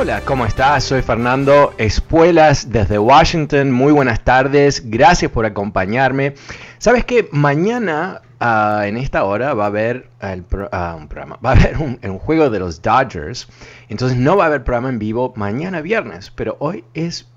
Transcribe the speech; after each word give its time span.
Hola, 0.00 0.22
¿cómo 0.24 0.46
estás? 0.46 0.84
Soy 0.84 1.02
Fernando 1.02 1.74
Espuelas 1.76 2.72
desde 2.72 2.98
Washington. 2.98 3.70
Muy 3.70 3.92
buenas 3.92 4.24
tardes. 4.24 4.88
Gracias 4.88 5.30
por 5.30 5.44
acompañarme. 5.44 6.32
Sabes 6.78 7.04
que 7.04 7.28
mañana 7.32 8.22
ah, 8.40 8.84
en 8.86 8.96
esta 8.96 9.24
hora 9.24 9.52
va 9.52 9.64
a 9.64 9.66
haber 9.66 10.08
ah, 10.22 10.96
un 10.98 11.06
programa, 11.06 11.38
va 11.44 11.50
a 11.50 11.52
haber 11.52 11.76
un, 11.76 12.00
un 12.02 12.18
juego 12.18 12.48
de 12.48 12.60
los 12.60 12.80
Dodgers. 12.80 13.46
Entonces 13.90 14.16
no 14.16 14.38
va 14.38 14.44
a 14.44 14.46
haber 14.46 14.64
programa 14.64 14.88
en 14.88 14.98
vivo 14.98 15.34
mañana 15.36 15.82
viernes, 15.82 16.32
pero 16.34 16.56
hoy 16.60 16.82
es 16.94 17.28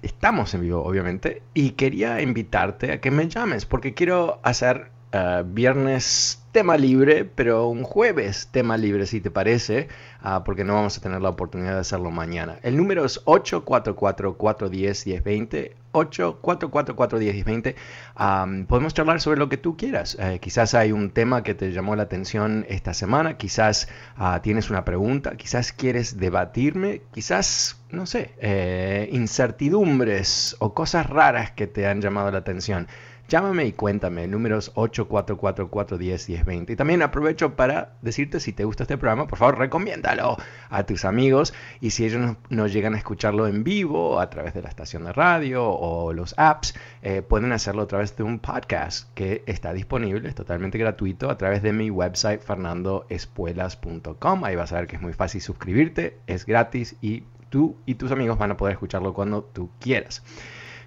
estamos 0.00 0.54
en 0.54 0.62
vivo, 0.62 0.82
obviamente, 0.82 1.42
y 1.52 1.72
quería 1.72 2.22
invitarte 2.22 2.92
a 2.92 3.00
que 3.02 3.10
me 3.10 3.28
llames 3.28 3.66
porque 3.66 3.92
quiero 3.92 4.40
hacer 4.42 4.90
ah, 5.12 5.42
viernes 5.44 6.45
tema 6.56 6.78
libre, 6.78 7.26
pero 7.26 7.68
un 7.68 7.82
jueves 7.82 8.48
tema 8.50 8.78
libre, 8.78 9.04
si 9.04 9.20
te 9.20 9.30
parece, 9.30 9.88
ah, 10.22 10.42
porque 10.42 10.64
no 10.64 10.72
vamos 10.72 10.96
a 10.96 11.02
tener 11.02 11.20
la 11.20 11.28
oportunidad 11.28 11.74
de 11.74 11.80
hacerlo 11.80 12.10
mañana. 12.10 12.58
El 12.62 12.78
número 12.78 13.04
es 13.04 13.22
844-410-1020. 13.26 15.74
844-410-1020. 15.92 17.74
Am, 18.14 18.64
podemos 18.64 18.94
charlar 18.94 19.20
sobre 19.20 19.38
lo 19.38 19.50
que 19.50 19.58
tú 19.58 19.76
quieras. 19.76 20.16
Eh, 20.18 20.38
quizás 20.40 20.72
hay 20.72 20.92
un 20.92 21.10
tema 21.10 21.42
que 21.42 21.54
te 21.54 21.72
llamó 21.72 21.94
la 21.94 22.04
atención 22.04 22.64
esta 22.70 22.94
semana, 22.94 23.36
quizás 23.36 23.90
ah, 24.16 24.40
tienes 24.42 24.70
una 24.70 24.86
pregunta, 24.86 25.36
quizás 25.36 25.72
quieres 25.72 26.16
debatirme, 26.16 27.02
quizás, 27.12 27.82
no 27.90 28.06
sé, 28.06 28.32
eh, 28.40 29.10
incertidumbres 29.12 30.56
o 30.58 30.72
cosas 30.72 31.10
raras 31.10 31.50
que 31.50 31.66
te 31.66 31.86
han 31.86 32.00
llamado 32.00 32.30
la 32.30 32.38
atención. 32.38 32.88
Llámame 33.28 33.66
y 33.66 33.72
cuéntame. 33.72 34.24
El 34.24 34.30
número 34.30 34.58
es 34.58 34.72
844-410-1020. 34.74 36.70
Y 36.70 36.76
también 36.76 37.02
aprovecho 37.02 37.56
para 37.56 37.96
decirte 38.02 38.38
si 38.38 38.52
te 38.52 38.64
gusta 38.64 38.84
este 38.84 38.98
programa, 38.98 39.26
por 39.26 39.38
favor, 39.38 39.58
recomiéndalo 39.58 40.36
a 40.70 40.84
tus 40.84 41.04
amigos. 41.04 41.52
Y 41.80 41.90
si 41.90 42.04
ellos 42.04 42.20
no, 42.20 42.36
no 42.50 42.68
llegan 42.68 42.94
a 42.94 42.98
escucharlo 42.98 43.48
en 43.48 43.64
vivo 43.64 44.20
a 44.20 44.30
través 44.30 44.54
de 44.54 44.62
la 44.62 44.68
estación 44.68 45.04
de 45.04 45.12
radio 45.12 45.68
o 45.68 46.12
los 46.12 46.34
apps, 46.36 46.74
eh, 47.02 47.22
pueden 47.22 47.52
hacerlo 47.52 47.82
a 47.82 47.86
través 47.86 48.16
de 48.16 48.22
un 48.22 48.38
podcast 48.38 49.12
que 49.14 49.42
está 49.46 49.72
disponible, 49.72 50.28
es 50.28 50.34
totalmente 50.34 50.78
gratuito, 50.78 51.30
a 51.30 51.36
través 51.36 51.62
de 51.62 51.72
mi 51.72 51.90
website 51.90 52.40
fernandoespuelas.com. 52.40 54.44
Ahí 54.44 54.56
vas 54.56 54.72
a 54.72 54.76
ver 54.76 54.86
que 54.86 54.96
es 54.96 55.02
muy 55.02 55.12
fácil 55.12 55.40
suscribirte, 55.40 56.18
es 56.26 56.46
gratis 56.46 56.96
y 57.00 57.24
tú 57.50 57.76
y 57.86 57.96
tus 57.96 58.12
amigos 58.12 58.38
van 58.38 58.52
a 58.52 58.56
poder 58.56 58.74
escucharlo 58.74 59.14
cuando 59.14 59.42
tú 59.42 59.70
quieras. 59.80 60.22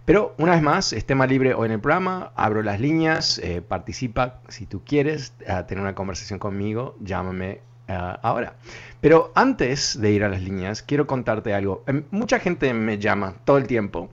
Pero 0.09 0.34
una 0.40 0.53
vez 0.53 0.64
más, 0.64 0.92
es 0.92 1.06
tema 1.06 1.28
libre 1.28 1.53
hoy 1.53 1.68
en 1.68 1.74
el 1.74 1.80
programa, 1.80 2.31
abro 2.36 2.64
las 2.64 2.80
líneas, 2.80 3.38
eh, 3.44 3.62
participa 3.62 4.40
si 4.47 4.66
tú 4.66 4.81
quieres 4.84 5.34
tener 5.68 5.84
una 5.84 5.94
conversación 5.94 6.40
conmigo, 6.40 6.96
llámame 7.00 7.59
eh, 7.88 8.14
ahora. 8.24 8.56
Pero 9.02 9.31
antes 9.36 10.02
de 10.02 10.12
ir 10.12 10.24
a 10.24 10.30
las 10.30 10.42
líneas, 10.42 10.81
quiero 10.81 11.06
contarte 11.06 11.53
algo. 11.53 11.84
Em, 11.86 12.06
mucha 12.09 12.40
gente 12.40 12.74
me 12.74 12.98
llama 12.98 13.36
todo 13.46 13.59
el 13.59 13.68
tiempo 13.68 14.09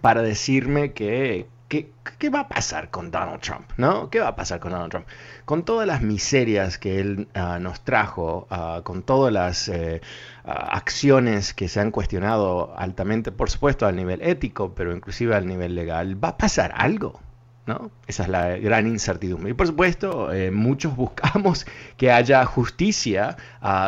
para 0.00 0.22
decirme 0.22 0.92
que, 0.92 1.48
qué 1.68 2.30
va 2.30 2.40
a 2.40 2.48
pasar 2.48 2.90
con 2.90 3.10
Donald 3.10 3.40
Trump, 3.40 3.70
¿no? 3.76 4.08
¿Qué 4.10 4.20
va 4.20 4.28
a 4.28 4.36
pasar 4.36 4.60
con 4.60 4.72
Donald 4.72 4.90
Trump? 4.90 5.06
Con 5.44 5.64
todas 5.64 5.86
las 5.86 6.02
miserias 6.02 6.78
que 6.78 7.00
él 7.00 7.28
ah, 7.34 7.58
nos 7.60 7.82
trajo, 7.82 8.46
ah, 8.50 8.82
con 8.84 9.02
todas 9.02 9.32
las 9.32 9.68
ah, 9.68 10.00
acciones 10.44 11.54
que 11.54 11.68
se 11.68 11.80
han 11.80 11.90
cuestionado 11.90 12.74
altamente, 12.78 13.32
por 13.32 13.50
supuesto, 13.50 13.86
al 13.86 13.96
nivel 13.96 14.22
ético, 14.22 14.74
pero 14.74 14.94
inclusive 14.94 15.34
al 15.34 15.46
nivel 15.46 15.74
legal, 15.74 16.22
¿va 16.22 16.28
a 16.28 16.36
pasar 16.36 16.72
algo? 16.76 17.20
¿no? 17.66 17.90
Esa 18.06 18.22
es 18.22 18.28
la 18.28 18.56
gran 18.58 18.86
incertidumbre. 18.86 19.50
Y 19.50 19.54
por 19.54 19.66
supuesto, 19.66 20.32
eh, 20.32 20.52
muchos 20.52 20.94
buscamos 20.94 21.66
que 21.96 22.12
haya 22.12 22.44
justicia 22.44 23.36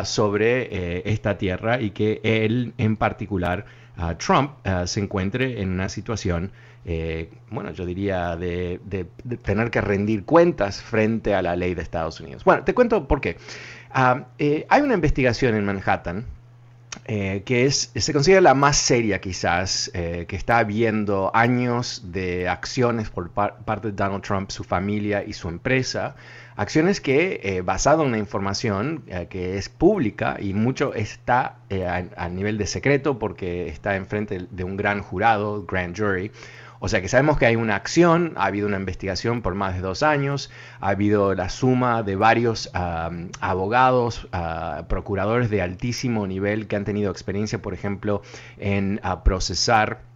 sobre 0.03 0.63
eh, 0.63 1.03
esta 1.05 1.37
tierra 1.37 1.79
y 1.79 1.91
que 1.91 2.19
él 2.23 2.73
en 2.77 2.97
particular, 2.97 3.65
Trump, 4.17 4.51
se 4.85 5.01
encuentre 5.01 5.61
en 5.61 5.71
una 5.71 5.89
situación, 5.89 6.53
eh, 6.85 7.29
bueno, 7.51 7.71
yo 7.71 7.85
diría 7.85 8.35
de, 8.35 8.79
tener 9.43 9.69
que 9.69 9.81
rendir 9.81 10.23
cuentas 10.25 10.81
frente 10.81 11.35
a 11.35 11.41
la 11.41 11.55
ley 11.55 11.75
de 11.75 11.81
Estados 11.81 12.19
Unidos. 12.19 12.43
Bueno, 12.43 12.63
te 12.63 12.73
cuento 12.73 13.07
por 13.07 13.21
qué. 13.21 13.37
Ah, 13.91 14.25
eh, 14.37 14.65
hay 14.69 14.81
una 14.81 14.93
investigación 14.93 15.55
en 15.55 15.65
Manhattan 15.65 16.25
eh, 17.05 17.43
que 17.45 17.65
es, 17.65 17.91
se 17.95 18.13
considera 18.13 18.41
la 18.41 18.53
más 18.53 18.77
seria 18.77 19.19
quizás, 19.21 19.91
que 19.93 20.35
está 20.35 20.57
habiendo 20.59 21.31
años 21.33 22.03
de 22.11 22.47
acciones 22.47 23.09
por 23.09 23.29
par- 23.31 23.57
parte 23.65 23.89
de 23.89 23.93
Donald 23.93 24.23
Trump, 24.23 24.49
su 24.51 24.63
familia 24.63 25.23
y 25.23 25.33
su 25.33 25.49
empresa, 25.49 26.15
acciones 26.55 26.99
que, 27.01 27.41
eh, 27.43 27.61
basado 27.61 28.03
en 28.05 28.11
la 28.11 28.17
información 28.17 29.03
que 29.29 29.57
es 29.57 29.69
pública 29.69 30.37
y 30.39 30.53
mucho 30.53 30.93
está 30.93 31.57
a, 31.71 32.03
a 32.15 32.29
nivel 32.29 32.57
de 32.57 32.65
secreto 32.67 33.17
porque 33.19 33.67
está 33.69 33.95
enfrente 33.95 34.47
de 34.49 34.63
un 34.63 34.75
gran 34.77 35.01
jurado, 35.01 35.65
grand 35.65 35.95
jury, 35.97 36.31
o 36.79 36.87
sea 36.87 37.01
que 37.01 37.09
sabemos 37.09 37.37
que 37.37 37.45
hay 37.45 37.55
una 37.55 37.75
acción, 37.75 38.33
ha 38.37 38.45
habido 38.45 38.67
una 38.67 38.77
investigación 38.77 39.41
por 39.41 39.53
más 39.53 39.75
de 39.75 39.81
dos 39.81 40.01
años, 40.01 40.49
ha 40.79 40.89
habido 40.89 41.35
la 41.35 41.49
suma 41.49 42.03
de 42.03 42.15
varios 42.15 42.69
abogados, 42.73 44.27
ah, 44.31 44.85
procuradores 44.87 45.49
de 45.49 45.61
altísimo 45.61 46.25
nivel 46.25 46.67
que 46.67 46.75
han 46.77 46.85
tenido 46.85 47.11
experiencia, 47.11 47.61
por 47.61 47.73
ejemplo, 47.73 48.21
en 48.57 48.99
ah, 49.03 49.23
procesar 49.23 50.08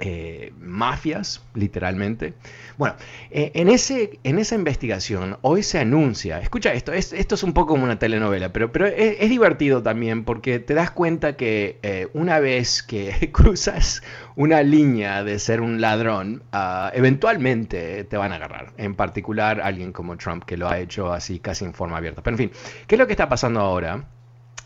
eh, 0.00 0.52
mafias, 0.58 1.40
literalmente. 1.54 2.34
Bueno, 2.76 2.96
eh, 3.30 3.52
en, 3.54 3.68
ese, 3.68 4.18
en 4.24 4.38
esa 4.40 4.56
investigación 4.56 5.38
hoy 5.42 5.62
se 5.62 5.78
anuncia, 5.78 6.40
escucha 6.40 6.72
esto, 6.72 6.92
es- 6.92 7.12
esto 7.12 7.36
es 7.36 7.42
un 7.44 7.52
poco 7.52 7.68
como 7.74 7.84
una 7.84 7.98
telenovela, 7.98 8.52
pero, 8.52 8.72
pero 8.72 8.86
es, 8.86 9.28
divertido 9.30 9.82
también 9.82 10.24
porque 10.24 10.58
te 10.58 10.74
das 10.74 10.90
cuenta 10.90 11.36
que 11.36 11.78
eh, 11.82 12.08
una 12.12 12.40
vez 12.40 12.82
que 12.82 13.30
cruzas 13.32 14.02
una 14.36 14.62
línea 14.64 15.22
de 15.22 15.38
ser 15.38 15.60
un 15.60 15.80
ladrón, 15.80 16.42
ah, 16.52 16.90
eventualmente 16.94 18.02
te 18.04 18.16
van 18.16 18.32
a 18.32 18.36
agarrar, 18.36 18.72
en 18.76 18.94
particular 18.96 19.60
alguien 19.60 19.92
como 19.92 20.16
Trump 20.16 20.44
que 20.44 20.56
lo 20.56 20.68
ha 20.68 20.78
hecho 20.80 21.12
así 21.12 21.38
casi 21.38 21.64
en 21.64 21.72
forma 21.72 21.96
abierta. 21.98 22.22
Pero 22.22 22.34
en 22.34 22.38
fin, 22.38 22.50
¿qué 22.88 22.96
es 22.96 22.98
lo 22.98 23.06
que 23.06 23.12
está 23.12 23.28
pasando 23.28 23.60
ahora 23.60 24.04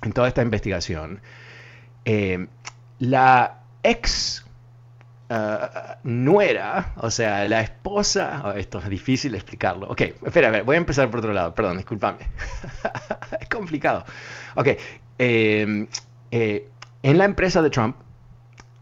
en 0.03 0.13
toda 0.13 0.29
esta 0.29 0.41
investigación? 0.43 1.21
La 2.99 3.61
ex 3.83 4.45
ah, 5.31 5.99
nuera, 6.05 6.93
o 6.97 7.11
sea, 7.11 7.47
la 7.49 7.61
esposa, 7.61 8.43
oh, 8.45 8.53
esto 8.53 8.79
es 8.79 8.89
difícil 8.89 9.35
explicarlo. 9.35 9.89
Ok, 9.89 10.01
espera, 10.25 10.49
a 10.49 10.51
ver, 10.51 10.65
voy 10.65 10.77
a 10.77 10.79
empezar 10.79 11.11
por 11.11 11.21
otro 11.21 11.33
lado, 11.33 11.55
perdón, 11.55 11.77
discúlpame. 11.77 12.19
es 13.41 13.49
complicado. 13.49 14.05
Ok, 14.55 14.69
eh, 15.19 15.87
eh, 16.31 16.69
en 17.03 17.19
la 17.19 17.25
empresa 17.25 17.63
de 17.63 17.71
Trump 17.71 17.97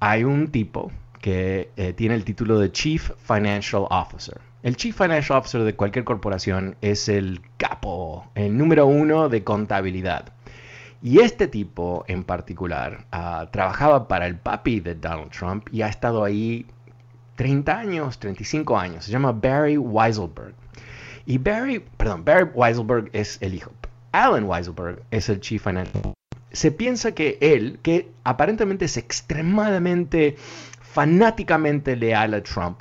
hay 0.00 0.24
un 0.24 0.48
tipo 0.48 0.90
que 1.20 1.70
eh, 1.76 1.92
tiene 1.92 2.14
el 2.14 2.24
título 2.24 2.58
de 2.58 2.70
Chief 2.70 3.10
Financial 3.26 3.86
Officer. 3.90 4.40
El 4.62 4.76
Chief 4.76 4.96
Financial 4.96 5.38
Officer 5.38 5.62
de 5.62 5.74
cualquier 5.74 6.04
corporación 6.04 6.76
es 6.80 7.08
el 7.08 7.40
capo, 7.56 8.30
el 8.34 8.56
número 8.56 8.86
uno 8.86 9.28
de 9.28 9.44
contabilidad. 9.44 10.32
Y 11.02 11.20
este 11.20 11.46
tipo 11.46 12.04
en 12.08 12.24
particular 12.24 13.06
ah, 13.12 13.48
trabajaba 13.50 14.08
para 14.08 14.26
el 14.26 14.36
papi 14.36 14.80
de 14.80 14.94
Donald 14.94 15.30
Trump 15.30 15.68
y 15.70 15.82
ha 15.82 15.88
estado 15.88 16.24
ahí 16.24 16.66
30 17.36 17.78
años, 17.78 18.18
35 18.18 18.78
años. 18.78 19.04
Se 19.04 19.12
llama 19.12 19.32
Barry 19.32 19.76
Weiselberg. 19.76 20.54
Y 21.26 21.38
Barry, 21.38 21.80
perdón, 21.96 22.24
Barry 22.24 22.50
Weiselberg 22.54 23.10
es 23.12 23.38
el 23.40 23.54
hijo. 23.54 23.72
Alan 24.12 24.44
Weiselberg 24.44 25.02
es 25.10 25.28
el 25.28 25.40
Chief 25.40 25.62
Financial. 25.62 26.14
Se 26.52 26.72
piensa 26.72 27.12
que 27.12 27.36
él, 27.40 27.78
que 27.82 28.10
aparentemente 28.24 28.86
es 28.86 28.96
extremadamente, 28.96 30.36
fanáticamente 30.80 31.96
leal 31.96 32.32
a 32.32 32.42
Trump 32.42 32.80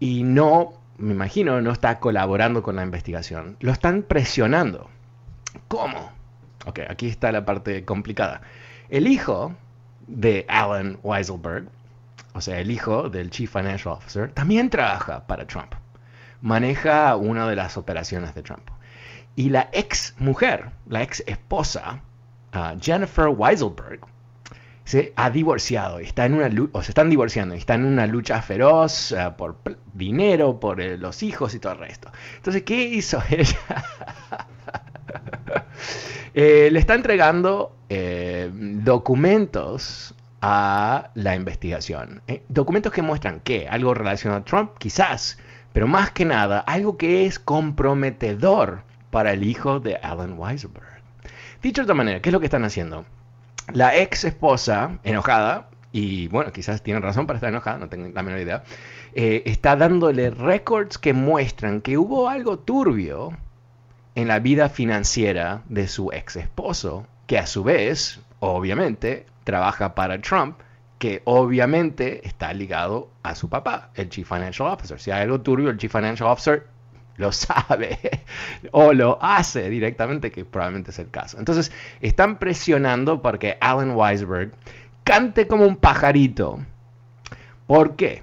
y 0.00 0.24
no, 0.24 0.72
me 0.98 1.12
imagino, 1.12 1.60
no 1.60 1.70
está 1.70 2.00
colaborando 2.00 2.62
con 2.62 2.76
la 2.76 2.82
investigación, 2.82 3.56
lo 3.60 3.70
están 3.70 4.02
presionando. 4.02 4.90
¿Cómo? 5.68 6.15
Ok, 6.66 6.80
aquí 6.88 7.08
está 7.08 7.30
la 7.30 7.44
parte 7.44 7.84
complicada. 7.84 8.42
El 8.88 9.06
hijo 9.06 9.54
de 10.08 10.44
Alan 10.48 10.98
Weiselberg, 11.02 11.68
o 12.34 12.40
sea, 12.40 12.58
el 12.58 12.70
hijo 12.72 13.08
del 13.08 13.30
Chief 13.30 13.50
Financial 13.50 13.94
Officer, 13.94 14.32
también 14.32 14.68
trabaja 14.68 15.26
para 15.26 15.46
Trump. 15.46 15.74
Maneja 16.42 17.14
una 17.16 17.48
de 17.48 17.56
las 17.56 17.76
operaciones 17.76 18.34
de 18.34 18.42
Trump. 18.42 18.68
Y 19.36 19.50
la 19.50 19.68
ex 19.72 20.14
mujer, 20.18 20.70
la 20.88 21.02
ex 21.02 21.22
esposa, 21.26 22.00
uh, 22.52 22.78
Jennifer 22.80 23.28
Weiselberg, 23.28 24.00
se 24.84 25.12
ha 25.16 25.30
divorciado, 25.30 26.00
está 26.00 26.26
en 26.26 26.34
una 26.34 26.50
o 26.72 26.82
se 26.82 26.90
están 26.90 27.10
divorciando, 27.10 27.54
está 27.54 27.74
en 27.74 27.84
una 27.84 28.06
lucha 28.06 28.42
feroz 28.42 29.12
uh, 29.12 29.36
por 29.36 29.58
dinero, 29.94 30.58
por 30.58 30.80
eh, 30.80 30.96
los 30.96 31.22
hijos 31.22 31.54
y 31.54 31.60
todo 31.60 31.74
el 31.74 31.78
resto. 31.78 32.10
Entonces, 32.36 32.62
¿qué 32.62 32.82
hizo 32.82 33.22
ella? 33.30 33.58
Eh, 36.38 36.68
le 36.70 36.78
está 36.78 36.94
entregando 36.94 37.74
eh, 37.88 38.50
documentos 38.52 40.14
a 40.42 41.08
la 41.14 41.34
investigación. 41.34 42.20
documentos 42.50 42.92
que 42.92 43.00
muestran 43.00 43.40
que 43.40 43.66
algo 43.68 43.94
relacionado 43.94 44.42
a 44.42 44.44
Trump, 44.44 44.72
quizás, 44.76 45.38
pero 45.72 45.86
más 45.86 46.10
que 46.10 46.26
nada, 46.26 46.58
algo 46.60 46.98
que 46.98 47.24
es 47.24 47.38
comprometedor 47.38 48.82
para 49.10 49.32
el 49.32 49.44
hijo 49.44 49.80
de 49.80 49.96
Alan 49.96 50.38
Weisberg. 50.38 51.00
Dicho 51.62 51.80
de 51.80 51.84
otra 51.84 51.94
manera, 51.94 52.20
¿qué 52.20 52.28
es 52.28 52.34
lo 52.34 52.40
que 52.40 52.46
están 52.46 52.64
haciendo? 52.64 53.06
La 53.72 53.96
ex 53.96 54.24
esposa, 54.24 54.98
enojada, 55.04 55.70
y 55.90 56.28
bueno, 56.28 56.52
quizás 56.52 56.82
tienen 56.82 57.02
razón 57.02 57.26
para 57.26 57.38
estar 57.38 57.48
enojada, 57.48 57.78
no 57.78 57.88
tengo 57.88 58.08
la 58.12 58.22
menor 58.22 58.40
idea, 58.40 58.62
eh, 59.14 59.42
está 59.46 59.74
dándole 59.74 60.28
récords 60.28 60.98
que 60.98 61.14
muestran 61.14 61.80
que 61.80 61.96
hubo 61.96 62.28
algo 62.28 62.58
turbio 62.58 63.32
en 64.16 64.28
la 64.28 64.40
vida 64.40 64.68
financiera 64.70 65.62
de 65.68 65.86
su 65.86 66.10
ex 66.10 66.36
esposo, 66.36 67.06
que 67.26 67.38
a 67.38 67.46
su 67.46 67.62
vez, 67.62 68.18
obviamente, 68.40 69.26
trabaja 69.44 69.94
para 69.94 70.20
Trump, 70.20 70.58
que 70.98 71.20
obviamente 71.24 72.26
está 72.26 72.52
ligado 72.54 73.10
a 73.22 73.34
su 73.34 73.50
papá, 73.50 73.90
el 73.94 74.08
Chief 74.08 74.26
Financial 74.26 74.68
Officer. 74.68 74.98
Si 74.98 75.10
hay 75.10 75.22
algo 75.22 75.42
turbio, 75.42 75.68
el 75.68 75.76
Chief 75.76 75.92
Financial 75.92 76.28
Officer 76.30 76.66
lo 77.18 77.30
sabe 77.32 77.98
o 78.72 78.94
lo 78.94 79.18
hace 79.22 79.68
directamente, 79.68 80.32
que 80.32 80.46
probablemente 80.46 80.92
es 80.92 80.98
el 80.98 81.10
caso. 81.10 81.38
Entonces, 81.38 81.70
están 82.00 82.38
presionando 82.38 83.20
porque 83.20 83.58
Alan 83.60 83.90
Weisberg 83.94 84.52
cante 85.04 85.46
como 85.46 85.66
un 85.66 85.76
pajarito. 85.76 86.60
¿Por 87.66 87.96
qué? 87.96 88.22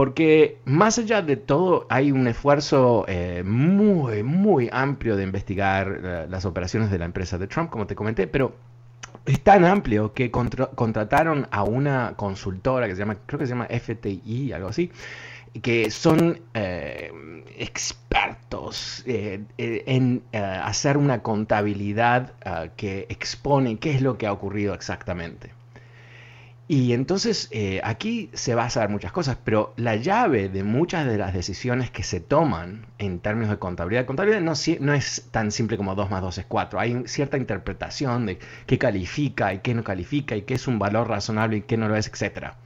Porque 0.00 0.56
más 0.64 0.96
allá 0.96 1.20
de 1.20 1.36
todo 1.36 1.84
hay 1.90 2.10
un 2.10 2.26
esfuerzo 2.26 3.04
eh, 3.06 3.42
muy, 3.44 4.22
muy 4.22 4.70
amplio 4.72 5.14
de 5.14 5.24
investigar 5.24 6.00
eh, 6.02 6.26
las 6.26 6.46
operaciones 6.46 6.90
de 6.90 6.98
la 6.98 7.04
empresa 7.04 7.36
de 7.36 7.46
Trump, 7.46 7.68
como 7.68 7.86
te 7.86 7.94
comenté, 7.94 8.26
pero 8.26 8.54
es 9.26 9.42
tan 9.42 9.66
amplio 9.66 10.14
que 10.14 10.30
contrataron 10.30 11.48
a 11.50 11.64
una 11.64 12.14
consultora 12.16 12.88
que 12.88 12.94
se 12.94 13.00
llama, 13.00 13.18
creo 13.26 13.40
que 13.40 13.44
se 13.44 13.50
llama 13.50 13.66
FTI, 13.66 14.52
algo 14.54 14.68
así, 14.68 14.90
que 15.60 15.90
son 15.90 16.40
eh, 16.54 17.12
expertos 17.58 19.04
en 19.06 20.22
hacer 20.32 20.96
una 20.96 21.22
contabilidad 21.22 22.32
que 22.74 23.04
expone 23.10 23.78
qué 23.78 23.90
es 23.90 24.00
lo 24.00 24.16
que 24.16 24.26
ha 24.26 24.32
ocurrido 24.32 24.72
exactamente. 24.72 25.59
Y 26.72 26.92
entonces 26.92 27.50
aquí 27.82 28.30
se 28.32 28.54
va 28.54 28.66
a 28.66 28.70
saber 28.70 28.90
muchas 28.90 29.10
cosas, 29.10 29.36
pero 29.42 29.74
la 29.76 29.96
llave 29.96 30.48
de 30.48 30.62
muchas 30.62 31.04
de 31.04 31.18
las 31.18 31.34
decisiones 31.34 31.90
que 31.90 32.04
se 32.04 32.20
toman 32.20 32.86
en 32.98 33.18
términos 33.18 33.50
de 33.50 33.58
contabilidad, 33.58 34.06
contabilidad 34.06 34.40
no, 34.40 34.52
no 34.78 34.94
es 34.94 35.28
tan 35.32 35.50
simple 35.50 35.76
como 35.76 35.96
2 35.96 36.08
más 36.12 36.22
2 36.22 36.38
es 36.38 36.46
4, 36.46 36.78
hay 36.78 37.02
cierta 37.06 37.38
interpretación 37.38 38.24
de 38.24 38.38
qué 38.68 38.78
califica 38.78 39.52
y 39.52 39.58
qué 39.58 39.74
no 39.74 39.82
califica 39.82 40.36
y 40.36 40.42
qué 40.42 40.54
es 40.54 40.68
un 40.68 40.78
valor 40.78 41.08
razonable 41.08 41.56
y 41.56 41.62
qué 41.62 41.76
no 41.76 41.88
lo 41.88 41.96
es, 41.96 42.06
etcétera. 42.06 42.56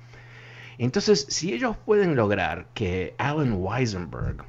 Entonces, 0.76 1.26
si 1.30 1.54
ellos 1.54 1.74
pueden 1.78 2.14
lograr 2.14 2.66
que 2.74 3.14
Alan 3.16 3.54
Weisenberg 3.54 4.44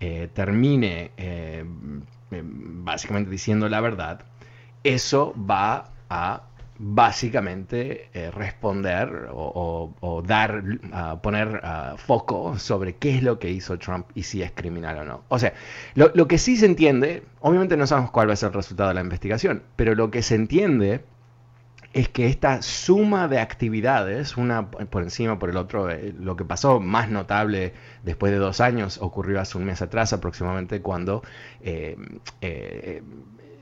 eh, 0.00 0.28
termine 0.34 1.12
eh, 1.16 1.64
básicamente 2.30 3.30
diciendo 3.30 3.66
la 3.70 3.80
verdad, 3.80 4.26
eso 4.84 5.34
va 5.38 5.90
a 6.10 6.49
básicamente 6.82 8.08
eh, 8.14 8.30
responder 8.30 9.28
o, 9.32 10.22
dar, 10.26 10.64
poner 11.22 11.60
foco 11.98 12.58
sobre 12.58 12.96
qué 12.96 13.16
es 13.16 13.22
lo 13.22 13.38
que 13.38 13.50
hizo 13.50 13.78
Trump 13.78 14.06
y 14.14 14.22
si 14.22 14.42
es 14.42 14.50
criminal 14.52 14.96
o 14.98 15.04
no. 15.04 15.24
O 15.28 15.38
sea, 15.38 15.52
lo, 15.94 16.10
lo, 16.14 16.26
que 16.26 16.38
sí 16.38 16.56
se 16.56 16.64
entiende, 16.64 17.22
obviamente 17.40 17.76
no 17.76 17.86
sabemos 17.86 18.10
cuál 18.10 18.30
va 18.30 18.32
a 18.32 18.36
ser 18.36 18.48
el 18.48 18.54
resultado 18.54 18.88
de 18.88 18.94
la 18.94 19.02
investigación, 19.02 19.62
pero 19.76 19.94
lo 19.94 20.10
que 20.10 20.22
se 20.22 20.36
entiende 20.36 21.04
es 21.92 22.08
que 22.08 22.28
esta 22.28 22.62
suma 22.62 23.28
de 23.28 23.40
actividades, 23.40 24.38
una 24.38 24.70
por 24.70 25.02
encima, 25.02 25.38
por 25.38 25.50
el 25.50 25.58
otro, 25.58 25.90
eh, 25.90 26.14
lo 26.18 26.34
que 26.34 26.46
pasó 26.46 26.80
más 26.80 27.10
notable 27.10 27.74
después 28.04 28.32
de 28.32 28.38
dos 28.38 28.62
años 28.62 28.98
ocurrió 29.02 29.38
hace 29.38 29.58
un 29.58 29.64
mes 29.64 29.82
atrás 29.82 30.14
aproximadamente 30.14 30.80
cuando 30.80 31.22
eh, 31.60 31.96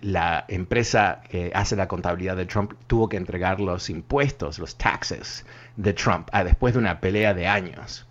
la 0.03 0.45
empresa 0.49 1.23
que 1.29 1.51
hace 1.55 1.77
la 1.77 1.89
contabilidad 1.89 2.37
de 2.37 2.47
Trump 2.47 2.73
tuvo 2.87 3.09
que 3.09 3.17
entregar 3.17 3.61
los 3.61 3.91
impuestos, 3.91 4.59
los 4.59 4.77
taxes 4.77 5.45
de 5.77 5.93
Trump, 5.93 6.29
a, 6.33 6.45
después 6.45 6.75
de 6.75 6.81
una 6.81 7.01
pelea 7.01 7.35
de 7.35 7.47
años. 7.47 8.07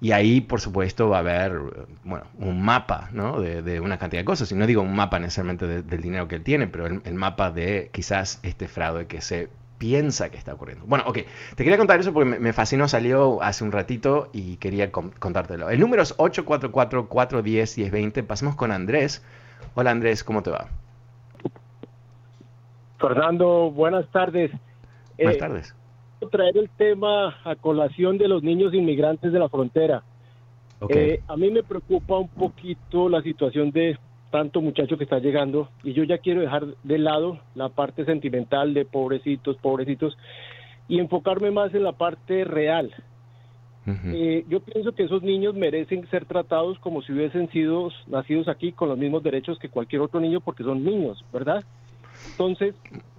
Y 0.00 0.12
ahí, 0.12 0.40
por 0.40 0.60
supuesto, 0.60 1.08
va 1.08 1.16
a 1.16 1.20
haber 1.20 1.58
bueno, 2.04 2.26
un 2.38 2.62
mapa 2.62 3.08
¿no? 3.12 3.40
de, 3.40 3.80
una 3.80 3.98
cantidad 3.98 4.20
de 4.20 4.26
cosas. 4.26 4.52
Y 4.52 4.54
no 4.54 4.66
digo 4.66 4.82
un 4.82 4.94
mapa 4.94 5.18
necesariamente 5.18 5.82
del 5.82 6.02
dinero 6.02 6.28
que 6.28 6.36
él 6.36 6.42
tiene, 6.42 6.66
pero 6.66 6.86
el, 6.86 7.14
mapa 7.14 7.50
de 7.50 7.88
quizás 7.92 8.38
este 8.42 8.68
fraude 8.68 9.06
que 9.06 9.22
se 9.22 9.48
piensa 9.78 10.28
que 10.30 10.36
está 10.36 10.52
ocurriendo. 10.54 10.84
Bueno, 10.86 11.04
ok, 11.06 11.20
te 11.54 11.64
quería 11.64 11.78
contar 11.78 12.00
eso 12.00 12.12
porque 12.12 12.38
me, 12.38 12.52
fascinó, 12.52 12.88
salió 12.88 13.42
hace 13.42 13.64
un 13.64 13.72
ratito 13.72 14.28
y 14.32 14.56
quería 14.56 14.92
contártelo. 14.92 15.70
El 15.70 15.80
número 15.80 16.02
es 16.02 16.14
844-410-1020. 16.18 18.26
Pasemos 18.26 18.54
con 18.54 18.72
Andrés. 18.72 19.22
Hola 19.74 19.92
Andrés, 19.92 20.24
¿cómo 20.24 20.42
te 20.42 20.50
va? 20.50 20.68
Fernando, 22.98 23.70
buenas 23.70 24.06
tardes. 24.10 24.50
Buenas 25.16 25.36
eh, 25.36 25.38
tardes 25.38 25.74
traer 26.30 26.56
el 26.56 26.70
tema 26.70 27.36
a 27.44 27.56
colación 27.56 28.18
de 28.18 28.28
los 28.28 28.42
niños 28.42 28.72
inmigrantes 28.74 29.32
de 29.32 29.38
la 29.38 29.48
frontera. 29.48 30.02
Eh, 30.88 31.20
a 31.26 31.36
mí 31.36 31.50
me 31.50 31.62
preocupa 31.62 32.18
un 32.18 32.28
poquito 32.28 33.08
la 33.08 33.22
situación 33.22 33.70
de 33.70 33.98
tanto 34.30 34.60
muchacho 34.60 34.98
que 34.98 35.04
está 35.04 35.18
llegando 35.18 35.70
y 35.82 35.92
yo 35.92 36.04
ya 36.04 36.18
quiero 36.18 36.40
dejar 36.40 36.66
de 36.82 36.98
lado 36.98 37.38
la 37.54 37.70
parte 37.70 38.04
sentimental 38.04 38.74
de 38.74 38.84
pobrecitos, 38.84 39.56
pobrecitos 39.56 40.16
y 40.88 40.98
enfocarme 40.98 41.50
más 41.50 41.74
en 41.74 41.82
la 41.82 41.92
parte 41.92 42.44
real. 42.44 42.94
Eh, 43.86 44.44
yo 44.48 44.58
pienso 44.60 44.92
que 44.92 45.04
esos 45.04 45.22
niños 45.22 45.54
merecen 45.54 46.08
ser 46.10 46.24
tratados 46.24 46.76
como 46.80 47.02
si 47.02 47.12
hubiesen 47.12 47.48
sido 47.50 47.90
nacidos 48.08 48.48
aquí 48.48 48.72
con 48.72 48.88
los 48.88 48.98
mismos 48.98 49.22
derechos 49.22 49.60
que 49.60 49.68
cualquier 49.68 50.02
otro 50.02 50.18
niño 50.18 50.40
porque 50.40 50.64
son 50.64 50.84
niños, 50.84 51.24
¿verdad? 51.32 51.64
Entonces, 52.32 52.74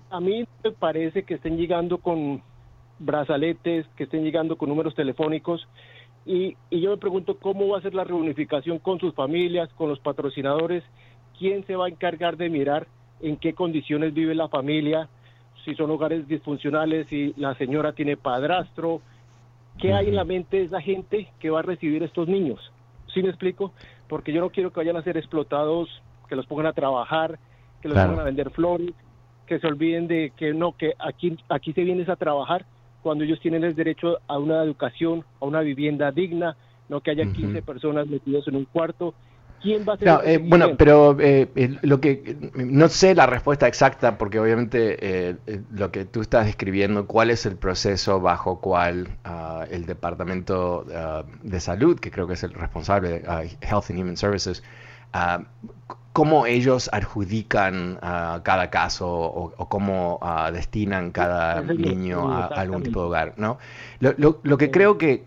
a 0.09 0.19
mí 0.19 0.45
me 0.63 0.71
parece 0.71 1.23
que 1.23 1.35
estén 1.35 1.57
llegando 1.57 1.97
con 1.97 2.41
brazaletes, 2.99 3.85
que 3.95 4.03
estén 4.05 4.23
llegando 4.23 4.57
con 4.57 4.69
números 4.69 4.95
telefónicos. 4.95 5.67
Y, 6.25 6.55
yo 6.71 6.91
me 6.91 6.97
pregunto 6.97 7.37
cómo 7.39 7.69
va 7.69 7.77
a 7.77 7.81
ser 7.81 7.93
la 7.93 8.03
reunificación 8.03 8.79
con 8.79 8.99
sus 8.99 9.13
familias, 9.13 9.69
con 9.73 9.89
los 9.89 9.99
patrocinadores, 9.99 10.83
quién 11.37 11.65
se 11.65 11.75
va 11.75 11.85
a 11.85 11.89
encargar 11.89 12.37
de 12.37 12.49
mirar 12.49 12.87
en 13.21 13.37
qué 13.37 13.53
condiciones 13.53 14.13
vive 14.13 14.35
la 14.35 14.49
familia, 14.49 15.09
si 15.63 15.75
son 15.75 15.89
hogares 15.91 16.27
disfuncionales, 16.27 17.07
si 17.07 17.33
la 17.37 17.55
señora 17.55 17.93
tiene 17.93 18.17
padrastro, 18.17 19.01
qué 19.79 19.93
hay 19.93 20.07
en 20.07 20.15
la 20.15 20.23
mente 20.23 20.57
de 20.57 20.63
esa 20.63 20.81
gente 20.81 21.31
que 21.39 21.49
va 21.49 21.59
a 21.59 21.63
recibir 21.63 22.03
estos 22.03 22.27
niños. 22.27 22.59
¿Sí 23.13 23.21
me 23.21 23.29
explico? 23.29 23.73
Porque 24.07 24.33
yo 24.33 24.41
no 24.41 24.49
quiero 24.49 24.71
que 24.71 24.79
vayan 24.79 24.97
a 24.97 25.03
ser 25.03 25.17
explotados, 25.17 25.89
que 26.27 26.35
los 26.35 26.45
pongan 26.45 26.67
a 26.67 26.73
trabajar, 26.73 27.39
que 27.81 27.89
los 27.89 27.97
pongan 27.97 28.19
a 28.19 28.23
vender 28.23 28.49
flores, 28.51 28.91
que 29.45 29.59
se 29.59 29.67
olviden 29.67 30.07
de 30.07 30.33
que 30.35 30.53
no, 30.53 30.75
que 30.75 30.93
aquí, 30.99 31.37
aquí 31.49 31.73
se 31.73 31.83
viene 31.83 32.05
a 32.07 32.15
trabajar 32.15 32.65
cuando 33.01 33.23
ellos 33.23 33.39
tienen 33.39 33.63
el 33.63 33.75
derecho 33.75 34.19
a 34.27 34.37
una 34.37 34.63
educación, 34.63 35.23
a 35.39 35.45
una 35.45 35.61
vivienda 35.61 36.11
digna, 36.11 36.57
no 36.89 37.01
que 37.01 37.11
haya 37.11 37.25
15 37.25 37.61
personas 37.61 38.07
metidas 38.07 38.47
en 38.47 38.55
un 38.55 38.65
cuarto. 38.65 39.13
¿quién 39.61 39.85
va 39.87 39.93
a 39.93 39.97
ser? 39.97 40.07
Eh, 40.25 40.37
bueno, 40.37 40.75
pero 40.77 41.17
eh, 41.19 41.77
lo 41.81 41.99
que 41.99 42.37
no 42.55 42.87
sé 42.89 43.15
la 43.15 43.25
respuesta 43.25 43.67
exacta 43.67 44.17
porque 44.17 44.39
obviamente 44.39 45.37
lo 45.71 45.91
que 45.91 46.05
tú 46.05 46.21
estás 46.21 46.45
describiendo, 46.45 47.07
cuál 47.07 47.29
es 47.29 47.45
el 47.45 47.55
proceso 47.55 48.19
bajo 48.19 48.59
cual 48.59 49.07
ah, 49.23 49.65
el 49.69 49.85
departamento 49.85 50.85
ah, 50.93 51.23
de 51.43 51.59
salud, 51.59 51.99
que 51.99 52.11
creo 52.11 52.27
que 52.27 52.33
es 52.33 52.43
el 52.43 52.53
responsable, 52.53 53.23
uh, 53.27 53.47
Health 53.61 53.89
and 53.89 53.99
Human 53.99 54.17
Services, 54.17 54.63
cómo 56.13 56.45
ellos 56.45 56.89
adjudican 56.91 57.99
cada 58.43 58.69
caso 58.69 59.07
o, 59.07 59.69
cómo 59.69 60.19
destinan 60.51 61.11
cada 61.11 61.61
niño 61.61 62.31
a, 62.31 62.45
algún 62.47 62.83
tipo 62.83 63.01
de 63.01 63.05
hogar, 63.07 63.33
¿no? 63.37 63.57
Lo, 63.99 64.39
lo 64.43 64.57
que 64.57 64.71
creo 64.71 64.97
que 64.97 65.25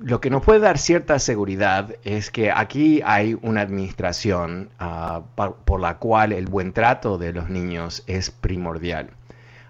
lo 0.00 0.20
que 0.20 0.30
nos 0.30 0.44
puede 0.44 0.60
dar 0.60 0.78
cierta 0.78 1.18
seguridad 1.18 1.94
es 2.04 2.30
que 2.30 2.50
aquí 2.50 3.00
hay 3.04 3.36
una 3.42 3.62
administración 3.62 4.70
ah, 4.78 5.22
por 5.36 5.80
la 5.80 5.98
cual 5.98 6.32
el 6.32 6.46
buen 6.46 6.72
trato 6.72 7.18
de 7.18 7.32
los 7.32 7.48
niños 7.48 8.04
es 8.06 8.30
primordial. 8.30 9.10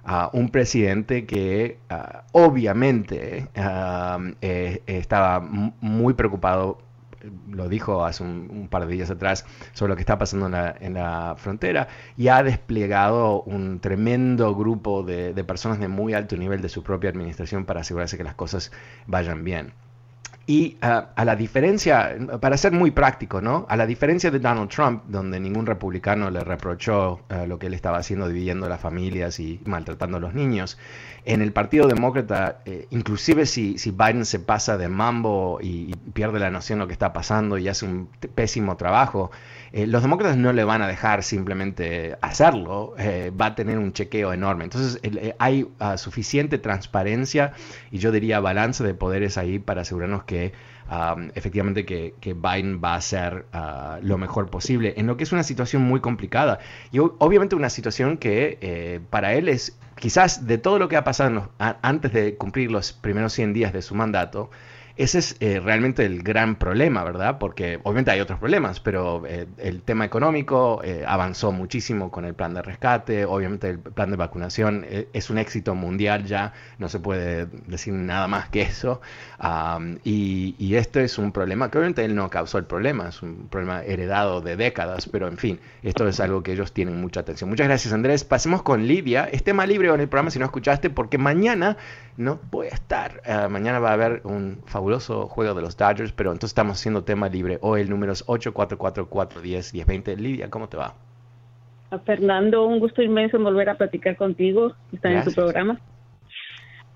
Uh, 0.07 0.35
un 0.35 0.49
presidente 0.49 1.27
que 1.27 1.79
ah, 1.91 2.25
obviamente 2.33 3.47
eh, 4.41 4.83
estaba 4.87 5.41
muy 5.41 6.15
preocupado, 6.15 6.79
lo 7.51 7.69
dijo 7.69 8.05
hace 8.05 8.23
un, 8.23 8.69
par 8.71 8.87
de 8.87 8.95
días 8.95 9.11
atrás, 9.11 9.45
sobre 9.73 9.91
lo 9.91 9.97
que 9.97 10.03
está 10.03 10.19
pasando 10.19 10.47
en 10.47 10.95
la, 10.95 11.35
frontera 11.37 11.89
y 12.17 12.29
ha 12.29 12.43
desplegado 12.43 13.43
un 13.43 13.81
tremendo 13.81 14.55
grupo 14.55 15.03
de 15.03 15.45
personas 15.45 15.79
de 15.81 15.89
muy 15.89 16.15
alto 16.15 16.37
nivel 16.37 16.61
de 16.63 16.69
su 16.69 16.83
propia 16.83 17.11
administración 17.11 17.65
para 17.65 17.81
asegurarse 17.81 18.17
que 18.17 18.25
las 18.25 18.35
cosas 18.35 18.73
vayan 19.07 19.45
bien. 19.45 19.73
Y 20.51 20.79
ah, 20.81 21.11
a 21.15 21.27
la 21.27 21.37
diferencia, 21.37 22.17
para 22.41 22.57
ser 22.57 22.73
muy 22.73 22.91
práctico, 22.91 23.43
¿no? 23.43 23.67
A 23.69 23.77
la 23.77 23.85
diferencia 23.85 24.31
de 24.31 24.39
Donald 24.39 24.71
Trump, 24.71 25.03
donde 25.07 25.39
ningún 25.39 25.67
republicano 25.67 26.31
le 26.31 26.41
reprochó 26.41 27.21
ah, 27.29 27.45
lo 27.47 27.59
que 27.59 27.67
él 27.67 27.75
estaba 27.75 27.99
haciendo, 27.99 28.27
dividiendo 28.27 28.67
las 28.67 28.81
familias 28.81 29.41
y 29.41 29.61
maltratando 29.67 30.17
a 30.17 30.21
los 30.21 30.33
niños, 30.33 30.79
en 31.27 31.43
el 31.43 31.53
Partido 31.53 31.87
Demócrata, 31.87 32.63
eh, 32.65 32.87
inclusive 32.89 33.45
si, 33.45 33.77
si, 33.77 33.91
Biden 33.91 34.25
se 34.25 34.41
pasa 34.41 34.79
de 34.79 34.89
mambo 34.89 35.59
y, 35.61 35.95
pierde 36.15 36.39
la 36.39 36.51
noción 36.51 36.79
de 36.79 36.85
lo 36.85 36.87
que 36.87 36.95
está 36.95 37.13
pasando 37.13 37.59
y 37.59 37.69
hace 37.69 37.85
un 37.85 38.09
pésimo 38.35 38.79
trabajo, 38.79 39.31
eh, 39.73 39.87
los 39.87 40.03
demócratas 40.03 40.37
no 40.37 40.53
le 40.53 40.65
van 40.65 40.83
a 40.83 40.89
dejar 40.89 41.23
simplemente 41.23 42.17
hacerlo, 42.21 42.95
eh, 42.99 43.33
va 43.39 43.47
a 43.47 43.55
tener 43.55 43.79
un 43.79 43.93
chequeo 43.93 44.33
enorme. 44.33 44.65
Entonces 44.65 45.01
hay 45.39 45.69
ah, 45.79 45.97
suficiente 45.99 46.59
transparencia 46.59 47.53
y 47.91 47.99
yo 47.99 48.13
diría 48.13 48.41
balance 48.41 48.85
de 48.85 48.95
poderes 48.95 49.39
ahí 49.39 49.59
para 49.59 49.83
asegurarnos 49.83 50.25
que 50.25 50.53
efectivamente 51.35 51.85
que, 51.85 52.15
Biden 52.35 52.81
va 52.83 52.95
a 52.95 52.97
hacer 52.97 53.47
ah, 53.53 53.99
lo 54.03 54.19
mejor 54.19 54.51
posible 54.51 54.95
en 54.97 55.07
lo 55.07 55.17
que 55.17 55.25
es 55.25 55.33
una 55.33 55.43
situación 55.43 55.83
muy 55.83 56.01
complicada 56.01 56.59
y 56.93 56.99
obviamente 56.99 57.57
una 57.57 57.71
situación 57.71 58.17
que 58.17 58.59
eh, 58.61 59.01
para 59.11 59.35
él 59.35 59.49
es 59.49 59.79
quizás 59.97 60.47
de 60.47 60.59
todo 60.59 60.79
lo 60.79 60.89
que 60.89 60.97
ha 60.97 61.05
pasado 61.05 61.51
antes 61.59 62.13
de 62.13 62.37
cumplir 62.37 62.71
los 62.71 62.93
primeros 62.93 63.33
100 63.33 63.53
días 63.53 63.73
de 63.73 63.83
su 63.83 63.95
mandato, 63.95 64.51
ese 64.99 65.21
es 65.21 65.37
eh, 65.39 65.61
realmente 65.61 66.05
el 66.05 66.25
gran 66.25 66.57
problema, 66.57 67.05
¿verdad? 67.05 67.39
Porque 67.39 67.79
obviamente 67.85 68.11
hay 68.11 68.19
otros 68.19 68.41
problemas, 68.41 68.81
pero 68.81 69.23
eh, 69.27 69.47
el 69.59 69.83
tema 69.83 70.05
económico 70.05 70.81
eh, 70.83 71.05
avanzó 71.07 71.53
muchísimo 71.53 72.11
con 72.11 72.25
el 72.25 72.35
plan 72.35 72.53
de 72.53 72.63
rescate, 72.63 73.25
obviamente 73.25 73.71
el 73.71 73.79
plan 73.79 74.11
de 74.11 74.17
vacunación 74.17 74.85
es 75.13 75.31
un 75.31 75.39
éxito 75.39 75.77
mundial 75.77 76.25
ya, 76.25 76.53
no 76.79 76.89
se 76.89 76.99
puede 76.99 77.47
decir 77.69 77.95
nada 77.95 78.27
más 78.27 78.49
que 78.49 78.63
eso, 78.63 79.01
y, 80.03 80.57
y, 80.59 80.75
esto 80.75 80.99
es 80.99 81.17
un 81.17 81.31
problema 81.31 81.71
que 81.71 81.79
obviamente 81.79 82.05
él 82.05 82.17
no 82.17 82.29
causó 82.29 82.59
el 82.59 82.65
problema, 82.65 83.09
es 83.09 83.23
un 83.23 83.47
problema 83.49 83.85
heredado 83.85 84.41
de 84.41 84.57
décadas, 84.57 85.09
pero 85.09 85.29
en 85.29 85.39
fin, 85.39 85.61
esto 85.85 86.09
es 86.09 86.19
algo 86.19 86.43
que 86.43 86.53
ellos 86.53 86.73
tienen 86.73 87.01
mucha 87.01 87.21
atención. 87.21 87.49
Muchas 87.49 87.69
gracias 87.69 87.95
Andrés, 87.95 88.25
pasemos 88.25 88.63
con 88.63 88.89
Lidia, 88.89 89.29
es 89.31 89.45
tema 89.45 89.65
libre 89.65 89.89
en 89.95 90.01
el 90.01 90.09
programa 90.09 90.31
si 90.31 90.41
no 90.41 90.47
escuchaste, 90.47 90.91
porque 90.91 91.19
mañana 91.19 91.77
no 92.17 92.41
voy 92.51 92.67
a 92.67 92.75
estar, 92.75 93.23
mañana 93.49 93.79
va 93.79 93.91
a 93.91 93.93
haber 93.93 94.23
un 94.25 94.61
fabuloso 94.67 94.88
juego 95.29 95.55
de 95.55 95.63
los 95.63 95.77
Dodgers, 95.77 96.13
pero 96.13 96.31
entonces 96.31 96.51
estamos 96.51 96.79
haciendo 96.79 97.05
tema 97.05 97.29
libre. 97.29 97.59
Hoy 97.63 97.83
el 97.83 97.91
número 97.91 98.13
es 98.13 98.27
844-410-1020. 98.27 100.17
Lidia, 100.17 100.51
¿cómo 100.51 100.69
te 100.69 100.77
va? 100.77 100.95
A 101.91 101.99
Fernando, 101.99 102.67
un 102.67 102.81
gusto 102.81 103.03
inmenso 103.03 103.37
en 103.37 103.45
volver 103.45 103.69
a 103.71 103.77
platicar 103.77 104.17
contigo, 104.17 104.75
estar 104.93 105.13
en 105.13 105.25
tu 105.25 105.33
programa. 105.33 105.81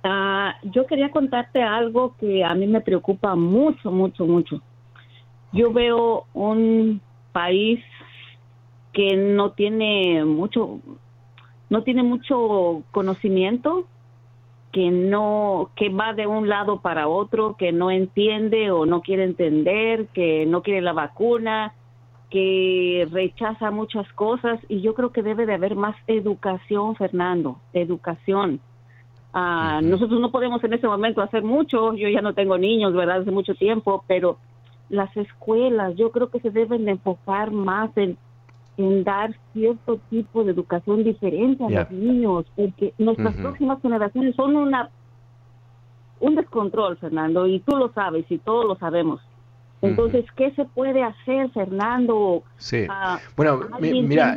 Ah, 0.05 0.57
yo 0.63 0.87
quería 0.87 1.11
contarte 1.11 1.63
algo 1.63 2.17
que 2.19 2.45
a 2.45 2.55
mí 2.55 2.67
me 2.67 2.81
preocupa 2.81 3.35
mucho, 3.37 3.91
mucho, 3.91 4.27
mucho. 4.27 4.61
Yo 5.53 5.73
veo 5.73 6.27
un 6.35 7.01
país 7.33 7.81
que 8.93 9.17
no 9.17 9.53
tiene 9.53 10.25
mucho, 10.25 10.81
no 11.71 11.83
tiene 11.83 12.03
mucho 12.03 12.83
conocimiento 12.91 13.87
que 14.73 14.91
no 14.91 15.71
que 15.77 15.91
va 15.91 16.15
de 16.15 16.27
un 16.27 16.49
lado 16.49 16.81
para 16.81 17.07
otro, 17.07 17.57
que 17.59 17.73
no 17.73 17.91
entiende 17.91 18.71
o 18.71 18.87
no 18.87 19.03
quiere 19.03 19.25
entender, 19.25 20.07
que 20.09 20.47
no 20.47 20.63
quiere 20.63 20.81
la 20.81 20.95
vacuna, 20.95 21.75
que 22.31 23.07
rechaza 23.13 23.71
muchas 23.71 24.11
cosas 24.15 24.59
y 24.69 24.81
yo 24.81 24.95
creo 24.95 25.13
que 25.13 25.23
debe 25.23 25.45
de 25.45 25.55
haber 25.55 25.77
más 25.77 25.95
educación, 26.07 26.97
Fernando, 26.97 27.59
educación. 27.75 28.61
Ah, 29.35 29.81
nosotros 29.83 30.19
no 30.19 30.31
podemos 30.31 30.65
en 30.65 30.73
ese 30.73 30.87
momento 30.87 31.21
hacer 31.21 31.43
mucho, 31.43 31.95
yo 31.95 32.09
ya 32.09 32.23
no 32.23 32.33
tengo 32.33 32.57
niños, 32.57 32.95
¿verdad? 32.95 33.21
Hace 33.21 33.31
mucho 33.31 33.55
tiempo, 33.55 34.05
pero 34.07 34.39
las 34.89 35.15
escuelas 35.17 35.95
yo 35.97 36.11
creo 36.11 36.31
que 36.31 36.41
se 36.41 36.51
deben 36.51 36.87
de 36.87 36.93
enfocar 36.93 37.51
más 37.51 37.91
en 37.97 38.17
en 38.77 39.05
dar 39.05 39.35
cierto 39.53 40.01
tipo 40.09 40.45
de 40.45 40.53
educación 40.53 41.05
diferente 41.05 41.65
a 41.65 41.71
los 41.71 41.91
niños, 41.91 42.47
porque 42.57 42.95
nuestras 42.99 43.35
próximas 43.37 43.81
generaciones 43.83 44.35
son 44.35 44.57
una 44.57 44.91
un 46.21 46.37
descontrol, 46.37 46.97
Fernando, 46.99 47.49
y 47.49 47.59
tú 47.61 47.77
lo 47.77 47.93
sabes 47.93 48.25
y 48.31 48.39
todos 48.39 48.65
lo 48.65 48.77
sabemos. 48.77 49.21
Entonces, 49.83 50.25
¿qué 50.37 50.53
se 50.53 50.65
puede 50.65 51.03
hacer, 51.03 51.51
Fernando? 51.51 52.45
Sí. 52.57 52.87
bueno, 53.37 53.63
mira, 53.81 54.37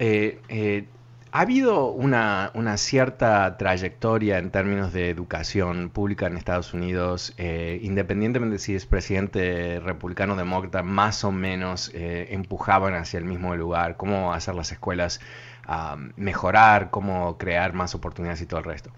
eh, 0.00 0.40
eh, 0.48 0.88
ha 1.30 1.40
habido 1.40 1.90
una, 1.90 2.50
cierta 2.76 3.56
trayectoria 3.58 4.38
en 4.38 4.50
términos 4.50 4.92
de 4.92 5.10
educación 5.10 5.90
pública 5.90 6.26
en 6.26 6.36
Estados 6.36 6.72
Unidos, 6.72 7.34
eh, 7.36 7.78
independientemente 7.82 8.54
de 8.54 8.58
si 8.58 8.74
es 8.74 8.86
presidente 8.86 9.80
republicano 9.80 10.34
o 10.34 10.36
demócrata, 10.36 10.82
más 10.82 11.24
o 11.24 11.32
menos 11.32 11.90
eh, 11.94 12.28
empujaban 12.30 12.94
hacia 12.94 13.18
el 13.18 13.24
mismo 13.24 13.54
lugar, 13.56 13.96
cómo 13.96 14.32
hacer 14.32 14.54
las 14.54 14.72
escuelas 14.72 15.20
ah, 15.66 15.96
mejorar, 16.16 16.90
cómo 16.90 17.36
crear 17.36 17.72
más 17.74 17.94
oportunidades 17.94 18.40
y 18.40 18.46
todo 18.46 18.60
el 18.60 18.66
resto. 18.66 18.90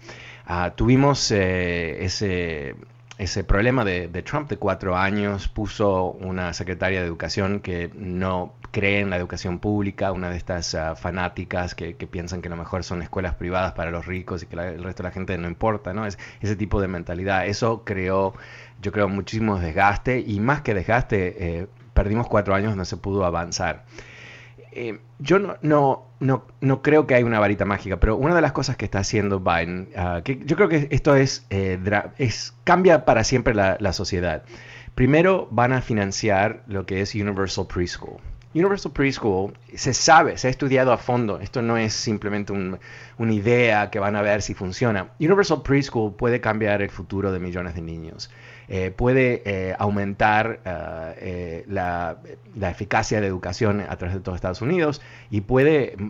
Ah, 0.45 0.73
tuvimos 0.75 1.31
eh, 1.31 2.03
ese 2.05 2.75
ese 3.21 3.43
problema 3.43 3.85
de, 3.85 4.07
Trump 4.23 4.49
de 4.49 4.57
cuatro 4.57 4.97
años 4.97 5.47
puso 5.47 6.05
una 6.05 6.53
secretaria 6.53 7.01
de 7.01 7.05
educación 7.05 7.59
que 7.59 7.91
no 7.93 8.55
cree 8.71 9.01
en 9.01 9.11
la 9.11 9.17
educación 9.17 9.59
pública, 9.59 10.11
una 10.11 10.31
de 10.31 10.37
estas 10.37 10.73
ah, 10.73 10.95
fanáticas 10.95 11.75
que, 11.75 11.93
piensan 11.93 12.41
que 12.41 12.49
lo 12.49 12.55
mejor 12.55 12.83
son 12.83 13.03
escuelas 13.03 13.35
privadas 13.35 13.73
para 13.73 13.91
los 13.91 14.07
ricos 14.07 14.41
y 14.41 14.47
que 14.47 14.55
el 14.55 14.83
resto 14.83 15.03
de 15.03 15.09
la 15.09 15.13
gente 15.13 15.37
no 15.37 15.47
importa, 15.47 15.93
¿no? 15.93 16.07
Es, 16.07 16.17
ese 16.39 16.55
tipo 16.55 16.81
de 16.81 16.87
mentalidad. 16.87 17.45
Eso 17.45 17.83
creó, 17.85 18.33
yo 18.81 18.91
creo, 18.91 19.07
muchísimo 19.07 19.59
desgaste 19.59 20.19
y 20.19 20.39
más 20.39 20.63
que 20.63 20.73
desgaste, 20.73 21.59
eh, 21.59 21.67
perdimos 21.93 22.27
cuatro 22.27 22.55
años, 22.55 22.75
no 22.75 22.85
se 22.85 22.97
pudo 22.97 23.23
avanzar. 23.23 23.85
Eh, 24.73 24.99
yo 25.19 25.37
no, 25.39 25.57
no, 25.61 26.05
no, 26.19 26.45
no, 26.61 26.81
creo 26.81 27.05
que 27.05 27.15
hay 27.15 27.23
una 27.23 27.39
varita 27.39 27.65
mágica, 27.65 27.99
pero 27.99 28.15
una 28.15 28.33
de 28.33 28.41
las 28.41 28.53
cosas 28.53 28.77
que 28.77 28.85
está 28.85 28.99
haciendo 28.99 29.41
Biden, 29.41 29.89
ah, 29.97 30.21
que 30.23 30.39
yo 30.45 30.55
creo 30.55 30.69
que 30.69 30.87
esto 30.91 31.15
es, 31.15 31.45
eh, 31.49 31.77
cambia 32.63 33.03
para 33.03 33.23
siempre 33.23 33.53
la, 33.53 33.93
sociedad. 33.93 34.43
Primero 34.95 35.47
van 35.51 35.73
a 35.73 35.81
financiar 35.81 36.63
lo 36.67 36.85
que 36.85 37.01
es 37.01 37.15
Universal 37.15 37.67
Preschool. 37.67 38.17
Universal 38.53 38.91
Preschool 38.91 39.53
se 39.73 39.93
sabe, 39.93 40.37
se 40.37 40.47
ha 40.47 40.49
estudiado 40.49 40.91
a 40.91 40.97
fondo. 40.97 41.39
Esto 41.39 41.61
no 41.61 41.77
es 41.77 41.93
simplemente 41.93 42.53
una 42.53 43.33
idea 43.33 43.89
que 43.89 43.99
van 43.99 44.15
a 44.15 44.21
ver 44.21 44.41
si 44.41 44.53
funciona. 44.53 45.11
Universal 45.19 45.61
Preschool 45.63 46.15
puede 46.15 46.41
cambiar 46.41 46.81
el 46.81 46.89
futuro 46.89 47.31
de 47.31 47.39
millones 47.39 47.75
de 47.75 47.81
niños. 47.81 48.29
Eh, 48.73 48.89
puede 48.89 49.41
eh, 49.43 49.75
aumentar 49.77 50.61
eh, 50.65 51.65
la, 51.67 52.19
eficacia 52.61 53.19
de 53.19 53.27
educación 53.27 53.81
a 53.81 53.97
través 53.97 54.15
de 54.15 54.21
todo 54.21 54.33
Estados 54.33 54.61
Unidos 54.61 55.01
y 55.29 55.41
puede 55.41 55.97
mm, 55.97 56.09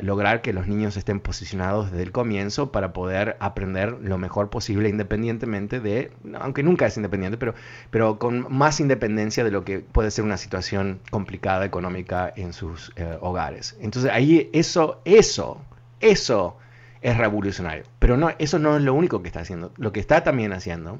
lograr 0.00 0.40
que 0.40 0.54
los 0.54 0.66
niños 0.66 0.96
estén 0.96 1.20
posicionados 1.20 1.90
desde 1.90 2.04
el 2.04 2.10
comienzo 2.10 2.72
para 2.72 2.94
poder 2.94 3.36
aprender 3.40 3.98
lo 4.00 4.16
mejor 4.16 4.48
posible 4.48 4.88
independientemente 4.88 5.80
de, 5.80 6.10
aunque 6.40 6.62
nunca 6.62 6.86
es 6.86 6.96
independiente, 6.96 7.36
pero, 7.36 7.52
pero 7.90 8.18
con 8.18 8.46
más 8.48 8.80
independencia 8.80 9.44
de 9.44 9.50
lo 9.50 9.66
que 9.66 9.80
puede 9.80 10.10
ser 10.10 10.24
una 10.24 10.38
situación 10.38 11.00
complicada 11.10 11.66
económica 11.66 12.32
en 12.34 12.54
sus 12.54 12.90
hogares. 13.20 13.76
Entonces 13.82 14.10
ahí 14.10 14.48
eso, 14.54 15.02
eso, 15.04 15.60
eso 16.00 16.56
es 17.02 17.18
revolucionario. 17.18 17.84
Pero 17.98 18.16
no, 18.16 18.30
eso 18.38 18.58
no 18.58 18.78
es 18.78 18.82
lo 18.82 18.94
único 18.94 19.20
que 19.20 19.28
está 19.28 19.40
haciendo. 19.40 19.72
Lo 19.76 19.92
que 19.92 20.00
está 20.00 20.24
también 20.24 20.54
haciendo 20.54 20.98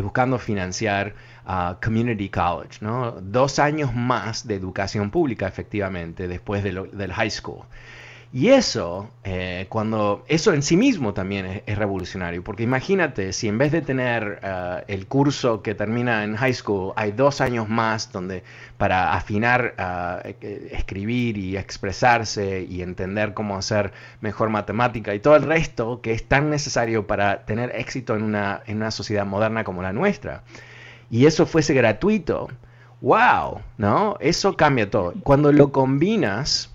buscando 0.00 0.38
financiar 0.38 1.14
a 1.44 1.76
Community 1.82 2.30
College, 2.30 2.78
¿no? 2.80 3.12
Dos 3.20 3.58
años 3.58 3.94
más 3.94 4.46
de 4.46 4.54
educación 4.54 5.10
pública, 5.10 5.46
efectivamente, 5.46 6.28
después 6.28 6.64
del 6.64 7.12
high 7.12 7.30
school. 7.30 7.64
Y 8.34 8.48
eso, 8.48 9.10
eh, 9.24 9.66
cuando 9.68 10.24
eso 10.26 10.54
en 10.54 10.62
sí 10.62 10.74
mismo 10.74 11.12
también 11.12 11.62
es, 11.66 11.76
revolucionario, 11.76 12.42
porque 12.42 12.62
imagínate 12.62 13.34
si 13.34 13.46
en 13.46 13.58
vez 13.58 13.72
de 13.72 13.82
tener 13.82 14.40
eh, 14.42 14.84
el 14.88 15.06
curso 15.06 15.60
que 15.60 15.74
termina 15.74 16.24
en 16.24 16.36
high 16.36 16.54
school, 16.54 16.94
hay 16.96 17.12
dos 17.12 17.42
años 17.42 17.68
más 17.68 18.10
donde 18.10 18.42
para 18.78 19.12
afinar, 19.12 19.74
eh, 20.24 20.70
escribir 20.72 21.36
y 21.36 21.58
expresarse 21.58 22.62
y 22.62 22.80
entender 22.80 23.34
cómo 23.34 23.58
hacer 23.58 23.92
mejor 24.22 24.48
matemática 24.48 25.14
y 25.14 25.20
todo 25.20 25.36
el 25.36 25.42
resto 25.42 26.00
que 26.00 26.12
es 26.12 26.26
tan 26.26 26.48
necesario 26.48 27.06
para 27.06 27.44
tener 27.44 27.70
éxito 27.76 28.16
en 28.16 28.22
una, 28.22 28.62
en 28.66 28.78
una 28.78 28.90
sociedad 28.90 29.26
moderna 29.26 29.62
como 29.62 29.82
la 29.82 29.92
nuestra. 29.92 30.42
Y 31.10 31.26
eso 31.26 31.44
fuese 31.44 31.74
gratuito. 31.74 32.48
¡Wow! 33.02 33.60
¿No? 33.78 34.16
Eso 34.20 34.56
cambia 34.56 34.88
todo. 34.88 35.12
Cuando 35.24 35.52
lo 35.52 35.72
combinas 35.72 36.71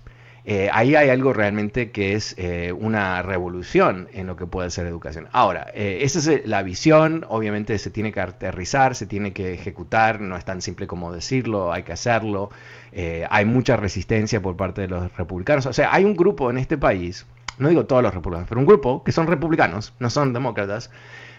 eh, 0.50 0.70
ahí 0.72 0.94
hay 0.94 1.10
algo 1.10 1.34
realmente 1.34 1.90
que 1.90 2.14
es 2.14 2.34
eh, 2.38 2.72
una 2.72 3.20
revolución 3.20 4.08
en 4.14 4.26
lo 4.26 4.36
que 4.36 4.46
puede 4.46 4.70
ser 4.70 4.86
educación. 4.86 5.28
Ahora, 5.32 5.70
eh, 5.74 5.98
esa 6.00 6.18
es 6.20 6.46
la 6.46 6.62
visión, 6.62 7.26
obviamente 7.28 7.78
se 7.78 7.90
tiene 7.90 8.12
que 8.12 8.20
aterrizar, 8.22 8.94
se 8.94 9.04
tiene 9.04 9.34
que 9.34 9.52
ejecutar, 9.52 10.22
no 10.22 10.38
es 10.38 10.46
tan 10.46 10.62
simple 10.62 10.86
como 10.86 11.12
decirlo, 11.12 11.70
hay 11.70 11.82
que 11.82 11.92
hacerlo, 11.92 12.48
hay 13.28 13.44
mucha 13.44 13.76
resistencia 13.76 14.40
por 14.40 14.56
parte 14.56 14.80
de 14.80 14.88
los 14.88 15.14
republicanos, 15.18 15.66
o 15.66 15.74
sea, 15.74 15.92
hay 15.92 16.06
un 16.06 16.16
grupo 16.16 16.48
en 16.48 16.56
este 16.56 16.78
país, 16.78 17.26
no 17.58 17.68
digo 17.68 17.84
todos 17.84 18.02
los 18.02 18.14
republicanos, 18.14 18.48
pero 18.48 18.58
un 18.58 18.66
grupo 18.66 19.04
que 19.04 19.12
son 19.12 19.26
republicanos, 19.26 19.92
no 19.98 20.08
son 20.08 20.32
demócratas, 20.32 20.90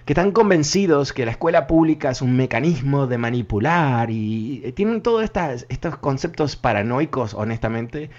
que 0.10 0.14
están 0.14 0.32
convencidos 0.32 1.14
que 1.14 1.24
la 1.24 1.30
escuela 1.30 1.68
pública 1.68 2.10
es 2.10 2.24
un 2.24 2.36
mecanismo 2.36 3.06
de 3.06 3.20
manipular 3.20 4.10
y 4.10 4.74
tienen 4.76 5.04
todos 5.04 5.30
estos 5.70 5.98
conceptos 6.00 6.56
paranoicos, 6.56 7.36
honestamente, 7.36 8.10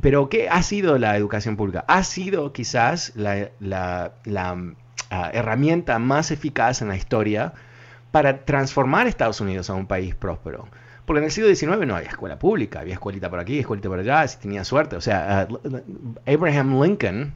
pero 0.00 0.28
¿qué 0.28 0.48
ha 0.48 0.62
sido 0.62 0.98
la 0.98 1.16
educación 1.16 1.56
pública? 1.56 1.84
Ha 1.88 2.04
sido 2.04 2.52
quizás 2.52 3.12
la, 3.16 3.50
ah, 5.10 5.30
herramienta 5.32 5.98
más 5.98 6.30
eficaz 6.30 6.80
en 6.80 6.86
la 6.86 6.94
historia 6.94 7.54
para 8.12 8.44
transformar 8.44 9.08
Estados 9.08 9.40
Unidos 9.40 9.68
a 9.68 9.74
un 9.74 9.88
país 9.88 10.14
próspero. 10.14 10.68
Porque 11.06 11.18
en 11.18 11.24
el 11.24 11.32
siglo 11.32 11.52
XIX 11.52 11.88
no 11.88 11.96
había 11.96 12.10
escuela 12.10 12.38
pública, 12.38 12.78
había 12.78 12.94
escuelita 12.94 13.28
por 13.28 13.40
aquí, 13.40 13.58
escuelita 13.58 13.88
por 13.88 13.98
allá, 13.98 14.28
si 14.28 14.38
tenía 14.38 14.62
suerte. 14.62 14.94
O 14.94 15.00
sea, 15.00 15.40
ah, 15.40 15.48
Abraham 16.24 16.80
Lincoln 16.80 17.34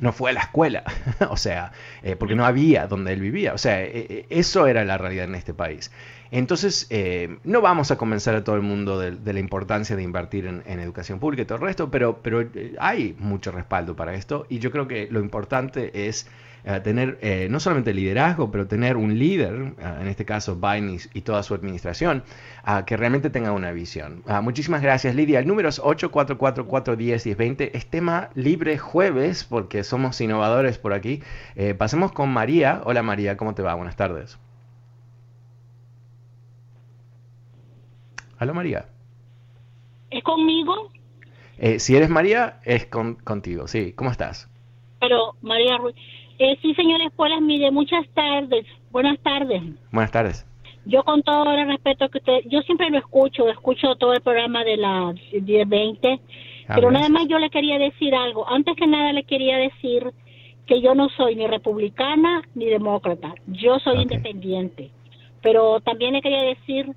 no 0.00 0.12
fue 0.12 0.30
a 0.30 0.34
la 0.34 0.40
escuela, 0.40 0.84
o 1.30 1.36
sea, 1.36 1.72
eh, 2.02 2.16
porque 2.16 2.34
no 2.34 2.44
había 2.44 2.86
donde 2.86 3.12
él 3.12 3.20
vivía. 3.20 3.54
O 3.54 3.58
sea, 3.58 3.82
e, 3.82 3.88
e, 4.08 4.26
eso 4.30 4.66
era 4.66 4.84
la 4.84 4.98
realidad 4.98 5.24
en 5.24 5.34
este 5.34 5.54
país. 5.54 5.90
Entonces, 6.30 6.88
eh, 6.90 7.38
no 7.44 7.60
vamos 7.60 7.92
a 7.92 7.96
convencer 7.96 8.34
a 8.34 8.42
todo 8.42 8.56
el 8.56 8.62
mundo 8.62 8.98
de, 8.98 9.32
la 9.32 9.38
importancia 9.38 9.94
de 9.94 10.02
invertir 10.02 10.46
en, 10.46 10.80
educación 10.80 11.20
pública 11.20 11.42
y 11.42 11.44
todo 11.44 11.58
el 11.58 11.62
resto, 11.62 11.92
pero, 11.92 12.22
pero 12.22 12.40
eh, 12.40 12.74
hay 12.80 13.14
mucho 13.20 13.52
respaldo 13.52 13.94
para 13.94 14.14
esto 14.14 14.44
y 14.48 14.58
yo 14.58 14.72
creo 14.72 14.88
que 14.88 15.06
lo 15.12 15.20
importante 15.20 16.08
es 16.08 16.26
eh, 16.64 16.80
tener 16.80 17.18
no 17.50 17.60
solamente 17.60 17.92
liderazgo, 17.94 18.50
pero 18.50 18.66
tener 18.66 18.96
un 18.96 19.18
líder, 19.18 19.74
en 19.78 20.06
este 20.08 20.24
caso 20.24 20.56
Biden 20.56 20.98
y, 21.12 21.20
toda 21.20 21.42
su 21.42 21.54
administración, 21.54 22.22
que 22.86 22.96
realmente 22.96 23.30
tenga 23.30 23.52
una 23.52 23.72
visión. 23.72 24.22
muchísimas 24.42 24.82
gracias, 24.82 25.14
Lidia. 25.14 25.38
El 25.40 25.46
número 25.46 25.68
es 25.68 25.80
844-410-1020. 25.82 27.70
Es 27.74 27.86
tema 27.86 28.30
libre 28.34 28.78
jueves 28.78 29.44
porque 29.44 29.84
somos 29.84 30.20
innovadores 30.20 30.78
por 30.78 30.92
aquí. 30.92 31.22
pasemos 31.78 32.12
con 32.12 32.30
María. 32.30 32.80
Hola 32.84 33.02
María, 33.02 33.36
¿cómo 33.36 33.54
te 33.54 33.62
va? 33.62 33.74
Buenas 33.74 33.96
tardes. 33.96 34.38
Hola 38.40 38.52
María. 38.52 38.86
¿Es 40.10 40.22
conmigo? 40.22 40.90
Eh, 41.58 41.78
si 41.78 41.96
eres 41.96 42.10
María, 42.10 42.60
es 42.64 42.86
contigo, 42.86 43.68
sí. 43.68 43.92
¿Cómo 43.94 44.10
estás? 44.10 44.50
Pero 45.00 45.34
María 45.40 45.78
Ruiz. 45.78 45.96
Eh, 46.38 46.58
sí, 46.60 46.74
señora 46.74 47.04
Escuelas, 47.04 47.40
mire, 47.40 47.70
muchas 47.70 48.06
tardes. 48.08 48.66
Buenas 48.90 49.18
tardes. 49.20 49.62
Buenas 49.92 50.10
tardes. 50.10 50.46
Yo 50.86 51.02
con 51.04 51.22
todo 51.22 51.50
el 51.52 51.66
respeto 51.66 52.08
que 52.10 52.18
usted, 52.18 52.40
yo 52.46 52.60
siempre 52.62 52.90
lo 52.90 52.98
escucho, 52.98 53.48
escucho 53.48 53.94
todo 53.96 54.12
el 54.12 54.20
programa 54.20 54.64
de 54.64 54.76
las 54.76 55.14
10.20, 55.32 56.20
pero 56.74 56.90
nada 56.90 57.08
más 57.08 57.26
yo 57.26 57.38
le 57.38 57.48
quería 57.48 57.78
decir 57.78 58.14
algo. 58.14 58.46
Antes 58.48 58.76
que 58.76 58.86
nada 58.86 59.12
le 59.12 59.24
quería 59.24 59.56
decir 59.56 60.12
que 60.66 60.80
yo 60.82 60.94
no 60.94 61.08
soy 61.10 61.36
ni 61.36 61.46
republicana 61.46 62.42
ni 62.54 62.66
demócrata, 62.66 63.34
yo 63.46 63.78
soy 63.78 64.02
independiente. 64.02 64.90
Pero 65.40 65.80
también 65.80 66.12
le 66.12 66.22
quería 66.22 66.42
decir 66.42 66.90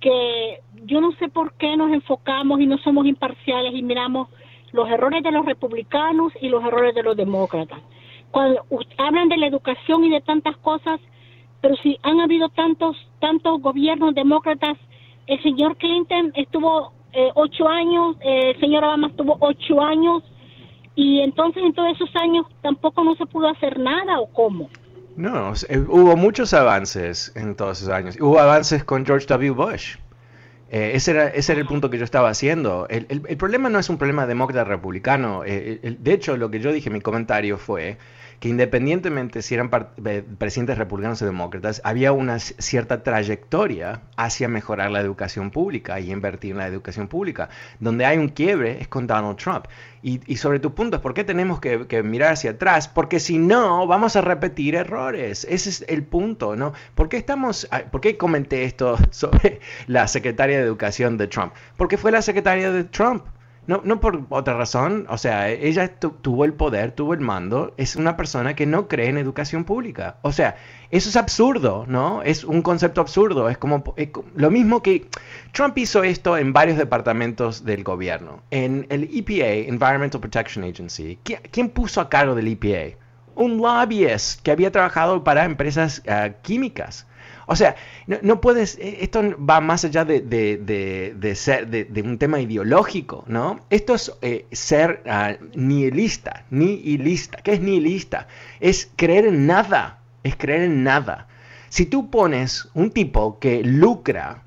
que 0.00 0.60
yo 0.84 1.00
no 1.00 1.12
sé 1.12 1.28
por 1.28 1.54
qué 1.54 1.76
nos 1.76 1.92
enfocamos 1.92 2.60
y 2.60 2.66
no 2.66 2.78
somos 2.78 3.06
imparciales 3.06 3.74
y 3.74 3.82
miramos 3.82 4.28
los 4.72 4.88
errores 4.90 5.22
de 5.22 5.30
los 5.30 5.46
republicanos 5.46 6.32
y 6.40 6.48
los 6.48 6.62
errores 6.64 6.94
de 6.94 7.02
los 7.02 7.16
demócratas. 7.16 7.80
Cuando 8.30 8.64
hablan 8.98 9.28
de 9.28 9.36
la 9.36 9.46
educación 9.46 10.04
y 10.04 10.10
de 10.10 10.20
tantas 10.20 10.56
cosas, 10.58 11.00
pero 11.60 11.76
si 11.76 11.98
han 12.02 12.20
habido 12.20 12.48
tantos 12.50 12.96
tantos 13.20 13.60
gobiernos 13.60 14.14
demócratas, 14.14 14.76
el 15.26 15.42
señor 15.42 15.76
Clinton 15.76 16.32
estuvo 16.34 16.92
eh, 17.12 17.30
ocho 17.34 17.68
años, 17.68 18.16
eh, 18.20 18.52
el 18.54 18.60
señor 18.60 18.84
Obama 18.84 19.08
estuvo 19.08 19.36
ocho 19.40 19.80
años, 19.80 20.22
y 20.94 21.20
entonces 21.20 21.62
en 21.62 21.72
todos 21.72 21.92
esos 21.92 22.14
años 22.16 22.46
tampoco 22.62 23.04
no 23.04 23.14
se 23.16 23.26
pudo 23.26 23.48
hacer 23.48 23.78
nada 23.78 24.20
o 24.20 24.26
cómo. 24.32 24.68
No, 25.16 25.52
hubo 25.88 26.16
muchos 26.16 26.54
avances 26.54 27.32
en 27.34 27.56
todos 27.56 27.78
esos 27.82 27.92
años. 27.92 28.16
Hubo 28.20 28.38
avances 28.38 28.84
con 28.84 29.04
George 29.04 29.26
W. 29.26 29.50
Bush. 29.50 29.96
Eh, 30.70 30.92
ese, 30.94 31.12
era, 31.12 31.28
ese 31.28 31.52
era 31.52 31.60
el 31.60 31.66
punto 31.66 31.88
que 31.90 31.98
yo 31.98 32.04
estaba 32.04 32.28
haciendo. 32.28 32.86
El, 32.88 33.06
el, 33.08 33.36
problema 33.36 33.70
no 33.70 33.78
es 33.78 33.88
un 33.88 33.96
problema 33.96 34.26
demócrata-republicano. 34.26 35.42
Eh, 35.46 35.96
de 35.98 36.12
hecho, 36.12 36.36
lo 36.36 36.50
que 36.50 36.60
yo 36.60 36.72
dije 36.72 36.88
en 36.88 36.94
mi 36.94 37.00
comentario 37.00 37.56
fue 37.56 37.96
que 38.40 38.48
independientemente 38.48 39.42
si 39.42 39.54
eran 39.54 39.70
presidentes 40.38 40.78
republicanos 40.78 41.20
o 41.22 41.26
demócratas, 41.26 41.80
había 41.84 42.12
una 42.12 42.38
cierta 42.38 43.02
trayectoria 43.02 44.02
hacia 44.16 44.48
mejorar 44.48 44.90
la 44.90 45.00
educación 45.00 45.50
pública 45.50 45.98
y 45.98 46.12
invertir 46.12 46.52
en 46.52 46.58
la 46.58 46.66
educación 46.66 47.08
pública. 47.08 47.48
Donde 47.80 48.06
hay 48.06 48.18
un 48.18 48.28
quiebre 48.28 48.80
es 48.80 48.88
con 48.88 49.06
Donald 49.06 49.36
Trump. 49.36 49.66
Y, 50.00 50.36
sobre 50.36 50.60
tu 50.60 50.74
punto 50.74 51.00
por 51.02 51.12
qué 51.12 51.24
tenemos 51.24 51.58
que, 51.60 52.02
mirar 52.04 52.32
hacia 52.32 52.52
atrás, 52.52 52.86
porque 52.86 53.18
si 53.18 53.38
no, 53.38 53.86
vamos 53.86 54.14
a 54.14 54.20
repetir 54.20 54.76
errores. 54.76 55.46
Ese 55.50 55.70
es 55.70 55.84
el 55.88 56.04
punto, 56.04 56.54
¿no? 56.54 56.72
¿Por 56.94 57.08
qué, 57.08 57.16
estamos, 57.16 57.68
¿Por 57.90 58.00
qué 58.00 58.16
comenté 58.16 58.64
esto 58.64 58.96
sobre 59.10 59.60
la 59.88 60.06
secretaria 60.06 60.58
de 60.58 60.64
Educación 60.64 61.16
de 61.16 61.26
Trump? 61.26 61.52
Porque 61.76 61.98
fue 61.98 62.12
la 62.12 62.22
secretaria 62.22 62.70
de 62.70 62.84
Trump. 62.84 63.24
No, 63.68 63.82
no 63.84 64.00
por 64.00 64.24
otra 64.30 64.54
razón, 64.56 65.04
o 65.10 65.18
sea, 65.18 65.50
ella 65.50 65.94
tuvo 65.98 66.46
el 66.46 66.54
poder, 66.54 66.92
tuvo 66.92 67.12
el 67.12 67.20
mando, 67.20 67.74
es 67.76 67.96
una 67.96 68.16
persona 68.16 68.56
que 68.56 68.64
no 68.64 68.88
cree 68.88 69.10
en 69.10 69.18
educación 69.18 69.64
pública. 69.64 70.16
O 70.22 70.32
sea, 70.32 70.56
eso 70.90 71.10
es 71.10 71.16
absurdo, 71.16 71.84
¿no? 71.86 72.22
Es 72.22 72.44
un 72.44 72.62
concepto 72.62 73.02
absurdo, 73.02 73.46
es 73.50 73.58
como 73.58 73.84
lo 74.34 74.50
mismo 74.50 74.82
que 74.82 75.06
Trump 75.52 75.76
hizo 75.76 76.02
esto 76.02 76.38
en 76.38 76.54
varios 76.54 76.78
departamentos 76.78 77.62
del 77.62 77.84
gobierno. 77.84 78.42
En 78.50 78.86
el 78.88 79.04
EPA, 79.12 79.68
Environmental 79.68 80.18
Protection 80.18 80.64
Agency, 80.64 81.18
¿quién 81.50 81.68
puso 81.68 82.00
a 82.00 82.08
cargo 82.08 82.34
del 82.34 82.48
EPA? 82.48 82.96
Un 83.34 83.58
lobbyist 83.58 84.40
que 84.40 84.50
había 84.50 84.72
trabajado 84.72 85.22
para 85.22 85.44
empresas 85.44 86.02
ah, 86.08 86.30
químicas. 86.40 87.06
O 87.50 87.56
sea, 87.56 87.76
no, 88.06 88.42
puedes, 88.42 88.76
eh, 88.76 88.98
esto 89.00 89.22
va 89.42 89.62
más 89.62 89.82
allá 89.82 90.04
de, 90.04 91.32
ser, 91.34 91.66
de, 91.68 92.02
un 92.02 92.18
tema 92.18 92.40
ideológico, 92.40 93.24
¿no? 93.26 93.60
Esto 93.70 93.94
es 93.94 94.12
eh, 94.20 94.44
ser 94.52 95.02
uh, 95.06 95.42
nihilista, 95.58 96.44
nihilista. 96.50 97.38
¿Qué 97.38 97.54
es 97.54 97.60
nihilista? 97.62 98.28
Es 98.60 98.90
creer 98.96 99.26
en 99.26 99.46
nada, 99.46 100.00
es 100.24 100.36
creer 100.36 100.64
en 100.64 100.84
nada. 100.84 101.26
Si 101.70 101.86
tú 101.86 102.10
pones 102.10 102.68
un 102.74 102.90
tipo 102.90 103.38
que 103.38 103.64
lucra 103.64 104.42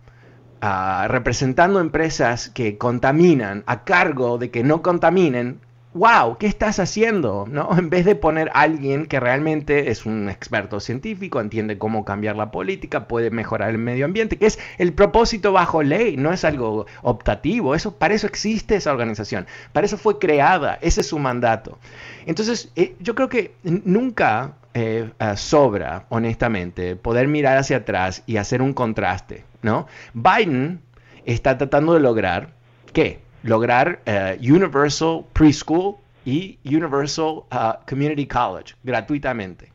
ah, 0.62 1.08
representando 1.10 1.80
empresas 1.80 2.50
que 2.50 2.78
contaminan 2.78 3.64
a 3.66 3.84
cargo 3.84 4.38
de 4.38 4.52
que 4.52 4.64
no 4.64 4.84
contaminen, 4.84 5.60
wow, 5.94 6.38
¿qué 6.38 6.48
estás 6.48 6.80
haciendo? 6.80 7.46
¿No? 7.50 7.70
En 7.78 7.90
vez 7.90 8.06
de 8.06 8.16
poner 8.16 8.50
a 8.50 8.62
alguien 8.62 9.06
que 9.06 9.20
realmente 9.20 9.92
es 9.92 10.06
un 10.06 10.30
experto 10.30 10.80
científico, 10.80 11.42
entiende 11.42 11.78
cómo 11.78 12.06
cambiar 12.06 12.36
la 12.36 12.52
política, 12.52 13.08
puede 13.08 13.32
mejorar 13.32 13.72
el 13.72 13.78
medio 13.78 14.06
ambiente, 14.06 14.38
que 14.38 14.46
es 14.46 14.60
el 14.78 14.94
propósito 14.94 15.52
bajo 15.52 15.84
ley, 15.84 16.18
no 16.18 16.32
es 16.32 16.46
algo 16.46 16.86
optativo, 17.02 17.76
eso, 17.76 17.96
para 17.96 18.14
eso 18.14 18.28
existe 18.28 18.76
esa 18.76 18.92
organización, 18.92 19.48
para 19.74 19.86
eso 19.86 19.98
fue 19.98 20.20
creada, 20.20 20.78
ese 20.82 21.02
es 21.02 21.08
su 21.08 21.20
mandato. 21.20 21.80
Entonces, 22.26 22.72
eh, 22.76 22.96
yo 23.00 23.16
creo 23.16 23.30
que 23.30 23.56
nunca 23.64 24.56
eh, 24.74 25.12
eh, 25.20 25.34
sobra, 25.36 26.06
honestamente, 26.10 26.96
poder 26.96 27.28
mirar 27.28 27.58
hacia 27.58 27.78
atrás 27.78 28.24
y 28.26 28.38
hacer 28.38 28.62
un 28.62 28.74
contraste, 28.74 29.44
¿no? 29.62 29.88
Biden 30.14 30.82
está 31.26 31.58
tratando 31.58 31.94
de 31.94 32.00
lograr, 32.00 32.54
¿qué? 32.94 33.20
Lograr 33.44 34.02
uh, 34.08 34.40
Universal 34.42 35.26
Preschool 35.34 35.96
y 36.26 36.58
Universal 36.66 37.44
uh, 37.52 37.86
Community 37.88 38.28
College 38.28 38.76
gratuitamente. 38.84 39.72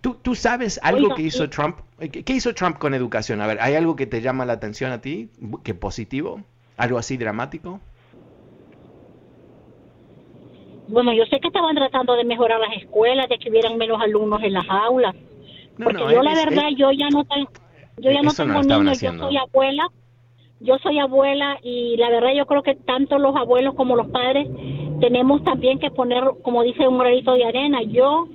tú, 0.00 0.34
sabes 0.34 0.78
algo 0.82 1.14
que 1.14 1.22
hizo 1.22 1.48
Trump? 1.48 1.78
¿Qué, 1.98 2.32
hizo 2.32 2.54
Trump 2.54 2.78
con 2.78 2.94
educación? 2.94 3.40
A 3.40 3.46
ver, 3.46 3.58
¿hay 3.60 3.74
algo 3.74 3.96
que 3.96 4.06
te 4.06 4.20
llama 4.20 4.44
la 4.44 4.54
atención 4.54 4.92
a 4.92 5.00
ti? 5.00 5.30
¿Qué 5.64 5.74
positivo? 5.74 6.42
¿Algo 6.76 6.98
así 6.98 7.16
dramático? 7.16 7.80
Bueno, 10.86 11.12
yo 11.12 11.24
sé 11.26 11.38
que 11.40 11.48
estaban 11.48 11.74
tratando 11.74 12.14
de 12.14 12.24
mejorar 12.24 12.60
las 12.60 12.74
escuelas, 12.82 13.28
de 13.28 13.38
que 13.38 13.50
hubieran 13.50 13.76
menos 13.76 14.00
alumnos 14.00 14.42
en 14.42 14.54
las 14.54 14.66
aulas. 14.68 15.14
porque 15.82 16.00
yo 16.00 16.22
la 16.22 16.34
verdad, 16.34 16.68
yo 16.76 16.92
ya 16.92 17.10
no 17.10 17.24
tengo, 17.24 17.50
yo 17.98 18.10
ya 18.10 18.22
no 18.22 18.32
tengo 18.32 18.62
niños, 18.62 19.00
yo 19.00 19.12
soy 19.12 19.36
abuela, 19.36 19.88
yo 20.60 20.78
soy 20.78 20.98
abuela 20.98 21.58
y 21.62 21.96
la 21.96 22.10
verdad 22.10 22.32
yo 22.34 22.46
creo 22.46 22.62
que 22.62 22.74
tanto 22.74 23.18
los 23.18 23.36
abuelos 23.36 23.74
como 23.74 23.96
los 23.96 24.08
padres 24.08 24.48
tenemos 25.00 25.42
también 25.44 25.78
que 25.78 25.90
poner, 25.90 26.24
como 26.42 26.62
dice, 26.62 26.88
un 26.88 26.98
granito 26.98 27.34
de 27.34 27.44
arena. 27.44 27.82
Yo, 27.82 28.28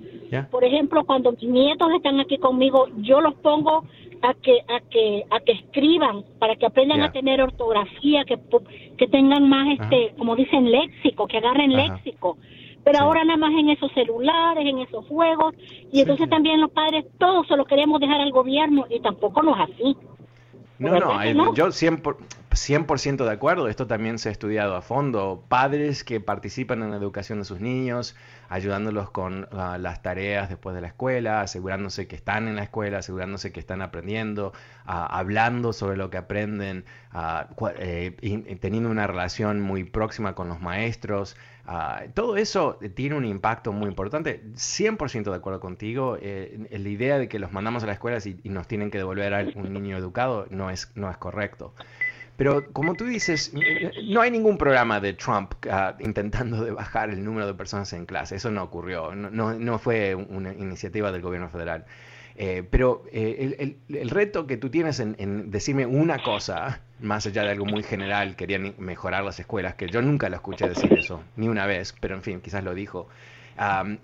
por 0.50 0.64
ejemplo, 0.64 1.04
cuando 1.06 1.34
mis 1.34 1.44
nietos 1.44 1.90
están 1.94 2.20
aquí 2.20 2.38
conmigo, 2.38 2.88
yo 2.98 3.20
los 3.22 3.36
pongo 3.36 3.84
a 4.22 4.34
que 4.36 4.62
a 4.70 4.80
que 4.90 5.26
a 5.30 5.42
que 5.42 5.52
escriban 5.52 6.24
para 6.40 6.56
que 6.56 6.66
aprendan 6.66 7.02
a 7.02 7.12
tener 7.12 7.42
ortografía 7.42 8.24
que 8.24 8.40
que 8.98 9.08
tengan 9.08 9.50
más 9.50 9.68
este 9.78 10.14
como 10.18 10.38
dicen 10.38 10.72
léxico 10.72 11.28
que 11.28 11.38
agarren 11.38 11.74
léxico. 11.74 12.38
Pero 12.86 13.00
ahora 13.00 13.26
nada 13.26 13.38
más 13.38 13.52
en 13.52 13.70
esos 13.70 13.92
celulares 13.92 14.66
en 14.66 14.80
esos 14.80 15.06
juegos 15.08 15.54
y 15.92 16.00
entonces 16.00 16.30
también 16.30 16.62
los 16.62 16.72
padres 16.72 17.06
todos 17.18 17.46
se 17.48 17.58
lo 17.58 17.66
queremos 17.66 18.00
dejar 18.00 18.22
al 18.22 18.32
gobierno 18.32 18.86
y 18.90 19.02
tampoco 19.02 19.42
no 19.44 19.56
es 19.56 19.70
así 19.70 19.98
no, 20.84 21.34
no, 21.34 21.54
yo 21.54 21.68
100%, 21.68 22.98
100 22.98 23.18
de 23.18 23.32
acuerdo, 23.32 23.68
esto 23.68 23.88
también 23.88 24.20
se 24.20 24.30
ha 24.30 24.32
estudiado 24.32 24.76
a 24.76 24.82
fondo. 24.82 25.44
Padres 25.48 26.04
que 26.04 26.20
participan 26.20 26.84
en 26.84 26.92
la 26.92 26.98
educación 26.98 27.40
de 27.40 27.46
sus 27.46 27.60
niños, 27.60 28.16
ayudándolos 28.50 29.10
con 29.10 29.48
ah, 29.52 29.78
las 29.80 30.02
tareas 30.02 30.50
después 30.50 30.76
de 30.76 30.82
la 30.82 30.88
escuela, 30.88 31.42
asegurándose 31.42 32.08
que 32.08 32.16
están 32.16 32.48
en 32.48 32.56
la 32.56 32.64
escuela, 32.64 33.00
asegurándose 33.00 33.52
que 33.52 33.60
están 33.60 33.82
aprendiendo, 33.82 34.54
ah, 34.86 35.06
hablando 35.06 35.74
sobre 35.74 35.98
lo 35.98 36.10
que 36.10 36.18
aprenden, 36.18 36.86
ah, 37.12 37.48
eh, 37.80 38.58
teniendo 38.62 38.90
una 38.90 39.08
relación 39.08 39.62
muy 39.62 39.84
próxima 39.84 40.36
con 40.36 40.50
los 40.50 40.62
maestros. 40.62 41.36
Todo 42.14 42.36
eso 42.38 42.78
tiene 42.94 43.16
un 43.16 43.26
impacto 43.26 43.72
muy 43.72 43.88
importante. 43.88 44.44
100% 44.54 45.30
de 45.30 45.36
acuerdo 45.36 45.60
contigo. 45.60 46.18
Eh, 46.22 46.68
la 46.72 46.90
idea 46.90 47.18
de 47.18 47.28
que 47.28 47.40
los 47.40 47.52
mandamos 47.52 47.84
a 47.84 47.88
la 47.88 47.94
escuela 47.94 48.18
y, 48.24 48.50
nos 48.50 48.68
tienen 48.68 48.92
que 48.92 48.98
devolver 48.98 49.34
a 49.34 49.46
un 49.56 49.74
niño 49.74 49.98
educado 49.98 50.46
no 50.50 50.70
es, 50.70 50.92
no 50.96 51.10
es 51.10 51.18
correcto. 51.18 51.74
Pero 52.36 52.72
como 52.74 52.96
tú 52.96 53.06
dices, 53.06 53.54
no 54.08 54.22
hay 54.22 54.32
ningún 54.32 54.58
programa 54.58 55.00
de 55.00 55.14
Trump 55.14 55.54
ah, 55.70 55.96
intentando 56.00 56.64
de 56.64 56.72
bajar 56.72 57.10
el 57.12 57.24
número 57.24 57.46
de 57.46 57.54
personas 57.54 57.94
en 57.94 58.06
clase. 58.06 58.36
Eso 58.36 58.50
no 58.50 58.64
ocurrió. 58.64 59.14
No, 59.16 59.54
no, 59.54 59.80
fue 59.80 60.16
una 60.16 60.52
iniciativa 60.54 61.12
del 61.12 61.22
gobierno 61.22 61.50
federal. 61.50 61.86
Eh, 62.36 62.68
pero 62.70 63.04
eh, 63.12 63.78
el, 63.90 64.10
reto 64.10 64.48
que 64.48 64.58
tú 64.58 64.72
tienes 64.72 65.00
en, 65.00 65.52
decirme 65.52 65.86
una 65.86 66.24
cosa, 66.24 66.82
más 67.04 67.26
allá 67.28 67.44
de 67.44 67.52
algo 67.52 67.66
muy 67.66 67.84
general, 67.84 68.36
querían 68.36 68.74
mejorar 68.78 69.24
las 69.24 69.40
escuelas, 69.40 69.76
que 69.76 69.88
yo 69.88 70.02
nunca 70.02 70.30
lo 70.30 70.36
escuché 70.36 70.68
decir 70.68 70.92
eso, 70.94 71.22
ni 71.36 71.50
una 71.50 71.66
vez, 71.66 71.94
pero 72.00 72.16
en 72.16 72.24
fin, 72.24 72.40
quizás 72.42 72.64
lo 72.64 72.74
dijo, 72.74 73.08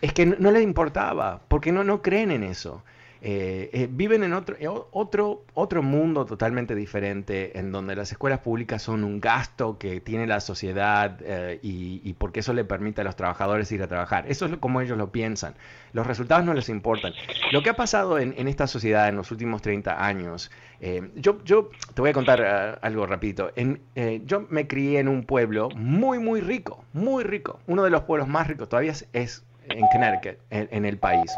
es 0.01 0.13
que 0.13 0.25
no, 0.25 0.35
no 0.37 0.51
les 0.51 0.63
importaba, 0.63 1.41
porque 1.47 1.71
no, 1.71 1.83
no 1.83 2.01
creen 2.01 2.31
en 2.31 2.43
eso. 2.43 2.83
Eh, 3.21 3.69
eh, 3.73 3.89
viven 3.91 4.23
en 4.23 4.31
otro, 4.31 4.55
eh, 4.57 4.67
otro, 4.69 5.43
otro 5.53 5.83
mundo 5.83 6.25
totalmente 6.25 6.73
diferente, 6.73 7.59
en 7.59 7.71
donde 7.73 7.93
las 7.95 8.11
escuelas 8.13 8.39
públicas 8.39 8.81
son 8.81 9.03
un 9.03 9.19
gasto 9.19 9.77
que 9.77 9.99
tiene 9.99 10.25
la 10.25 10.39
sociedad 10.39 11.19
y, 11.61 12.13
porque 12.13 12.39
eso 12.39 12.53
le 12.53 12.63
permite 12.63 13.01
a 13.01 13.03
los 13.03 13.15
trabajadores 13.15 13.71
ir 13.71 13.83
a 13.83 13.87
trabajar. 13.87 14.25
Eso 14.27 14.45
es 14.45 14.55
como 14.57 14.79
ellos 14.79 14.97
lo 14.97 15.11
piensan. 15.11 15.55
Los 15.91 16.07
resultados 16.07 16.45
no 16.45 16.53
les 16.53 16.69
importan. 16.69 17.13
Lo 17.51 17.61
que 17.61 17.71
ha 17.71 17.75
pasado 17.75 18.19
en, 18.19 18.47
esta 18.47 18.67
sociedad 18.67 19.09
en 19.09 19.15
los 19.15 19.31
últimos 19.31 19.61
30 19.61 20.05
años, 20.05 20.51
yo, 21.15 21.43
yo 21.43 21.69
te 21.93 22.01
voy 22.01 22.11
a 22.11 22.13
contar 22.13 22.79
algo 22.81 23.05
rapidito. 23.05 23.51
Yo 24.25 24.45
me 24.49 24.67
crié 24.67 24.99
en 24.99 25.07
un 25.07 25.23
pueblo 25.25 25.69
muy, 25.75 26.19
muy 26.19 26.41
rico, 26.41 26.83
muy 26.93 27.23
rico. 27.23 27.59
Uno 27.67 27.83
de 27.83 27.89
los 27.89 28.03
pueblos 28.03 28.27
más 28.27 28.47
ricos 28.47 28.69
todavía 28.69 28.93
es, 29.13 29.43
en 29.63 29.85
Connecticut, 29.91 30.37
en 30.49 30.85
el 30.85 30.97
país. 30.97 31.31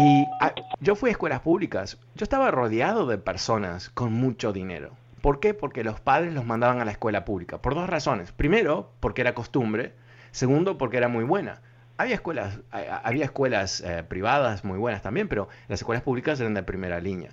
Y 0.00 0.28
ah, 0.40 0.54
yo 0.78 0.94
fui 0.94 1.10
a 1.10 1.12
escuelas 1.12 1.40
públicas. 1.40 1.98
Yo 2.14 2.22
estaba 2.22 2.52
rodeado 2.52 3.06
de 3.06 3.18
personas 3.18 3.90
con 3.90 4.12
mucho 4.12 4.52
dinero. 4.52 4.92
¿Por 5.20 5.40
qué? 5.40 5.54
Porque 5.54 5.82
los 5.82 5.98
padres 5.98 6.32
los 6.32 6.44
mandaban 6.44 6.80
a 6.80 6.84
la 6.84 6.92
escuela 6.92 7.24
pública. 7.24 7.60
Por 7.60 7.74
dos 7.74 7.90
razones. 7.90 8.30
Primero, 8.30 8.92
porque 9.00 9.22
era 9.22 9.34
costumbre. 9.34 9.94
Segundo, 10.30 10.78
porque 10.78 10.98
era 10.98 11.08
muy 11.08 11.24
buena. 11.24 11.62
Había 11.96 12.14
escuelas, 12.14 12.60
había 12.70 13.24
escuelas 13.24 13.80
eh, 13.80 14.04
privadas 14.04 14.64
muy 14.64 14.78
buenas 14.78 15.02
también, 15.02 15.26
pero 15.26 15.48
las 15.66 15.80
escuelas 15.80 16.04
públicas 16.04 16.38
eran 16.38 16.54
de 16.54 16.62
primera 16.62 17.00
línea. 17.00 17.30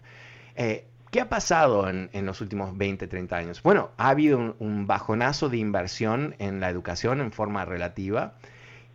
Eh, 0.55 0.87
¿Qué 1.11 1.21
ha 1.21 1.29
pasado 1.29 1.87
en, 1.87 2.25
los 2.25 2.41
últimos 2.41 2.75
20, 2.75 3.07
30 3.07 3.37
años? 3.37 3.61
Bueno, 3.61 3.91
ha 3.97 4.09
habido 4.09 4.55
un 4.57 4.87
bajonazo 4.87 5.49
de 5.49 5.57
inversión 5.57 6.35
en 6.39 6.59
la 6.59 6.69
educación 6.69 7.21
en 7.21 7.31
forma 7.31 7.63
relativa 7.63 8.33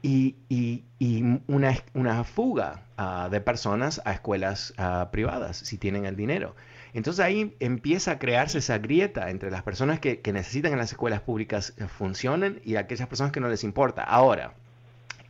y, 0.03 0.85
una, 1.47 2.25
fuga 2.25 2.87
ah, 2.97 3.29
de 3.31 3.41
personas 3.41 4.01
a 4.05 4.13
escuelas 4.13 4.75
ah, 4.79 5.09
privadas, 5.13 5.57
si 5.57 5.79
tienen 5.79 6.05
el 6.07 6.17
dinero. 6.17 6.55
Entonces 6.93 7.25
ahí 7.25 7.55
empieza 7.61 8.13
a 8.13 8.19
crearse 8.19 8.59
esa 8.59 8.79
grieta 8.79 9.31
entre 9.31 9.51
las 9.51 9.63
personas 9.63 10.01
que, 10.01 10.21
que 10.21 10.33
necesitan 10.33 10.73
que 10.73 10.77
las 10.77 10.91
escuelas 10.91 11.21
públicas 11.21 11.75
eh, 11.77 11.87
funcionen 11.87 12.61
y 12.65 12.77
aquellas 12.77 13.09
personas 13.09 13.33
que 13.33 13.41
no 13.41 13.49
les 13.49 13.63
importa. 13.63 14.03
Ahora, 14.03 14.55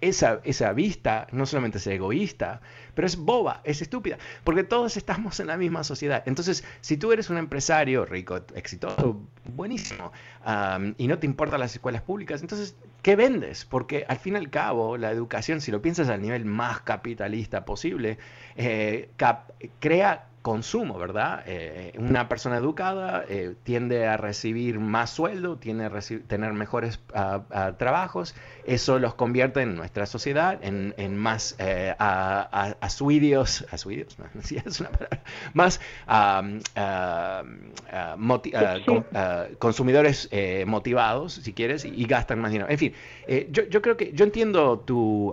esa, 0.00 0.40
esa 0.44 0.72
vista 0.72 1.26
no 1.32 1.46
solamente 1.46 1.78
es 1.78 1.86
egoísta, 1.86 2.60
pero 2.94 3.06
es 3.06 3.16
boba, 3.16 3.60
es 3.64 3.82
estúpida, 3.82 4.18
porque 4.44 4.64
todos 4.64 4.96
estamos 4.96 5.40
en 5.40 5.48
la 5.48 5.56
misma 5.56 5.84
sociedad. 5.84 6.22
Entonces, 6.26 6.64
si 6.80 6.96
tú 6.96 7.12
eres 7.12 7.30
un 7.30 7.38
empresario 7.38 8.04
rico, 8.04 8.40
exitoso, 8.54 9.20
buenísimo, 9.54 10.12
y 10.96 11.06
no 11.06 11.18
te 11.18 11.26
importan 11.26 11.60
las 11.60 11.74
escuelas 11.74 12.02
públicas, 12.02 12.40
entonces, 12.40 12.76
¿qué 13.02 13.16
vendes? 13.16 13.64
Porque 13.64 14.04
al 14.08 14.18
fin 14.18 14.34
y 14.34 14.36
al 14.36 14.50
cabo, 14.50 14.96
la 14.96 15.10
educación, 15.10 15.60
si 15.60 15.70
lo 15.70 15.82
piensas 15.82 16.08
al 16.08 16.22
nivel 16.22 16.44
más 16.44 16.80
capitalista 16.80 17.64
posible, 17.64 18.18
eh, 18.56 19.10
crea 19.80 20.29
consumo, 20.42 20.98
¿verdad? 20.98 21.42
Eh, 21.46 21.92
una 21.98 22.28
persona 22.28 22.56
educada 22.56 23.24
eh, 23.28 23.54
tiende 23.62 24.06
a 24.06 24.16
recibir 24.16 24.78
más 24.78 25.10
sueldo, 25.10 25.56
tiende 25.56 25.84
a 25.84 25.90
tener 26.26 26.52
mejores 26.54 26.98
ah, 27.14 27.74
trabajos, 27.78 28.34
eso 28.64 28.98
los 28.98 29.14
convierte 29.14 29.60
en 29.60 29.76
nuestra 29.76 30.06
sociedad 30.06 30.58
en, 30.62 31.16
más 31.16 31.56
eh, 31.58 31.94
a, 31.98 32.74
a, 32.80 32.90
suidios, 32.90 33.66
a 33.70 33.76
suidios, 33.76 34.16
es 34.50 34.80
una 34.80 34.90
palabra, 34.90 35.22
más 35.52 35.80
consumidores 39.58 40.30
motivados, 40.66 41.34
si 41.34 41.52
quieres, 41.52 41.84
y, 41.84 42.04
gastan 42.10 42.40
más 42.40 42.50
dinero. 42.50 42.70
En 42.70 42.78
fin, 42.78 42.94
yo, 43.50 43.64
yo, 43.64 43.82
creo 43.82 43.96
que 43.96 44.12
yo 44.12 44.24
entiendo 44.24 44.80
tu 44.80 45.32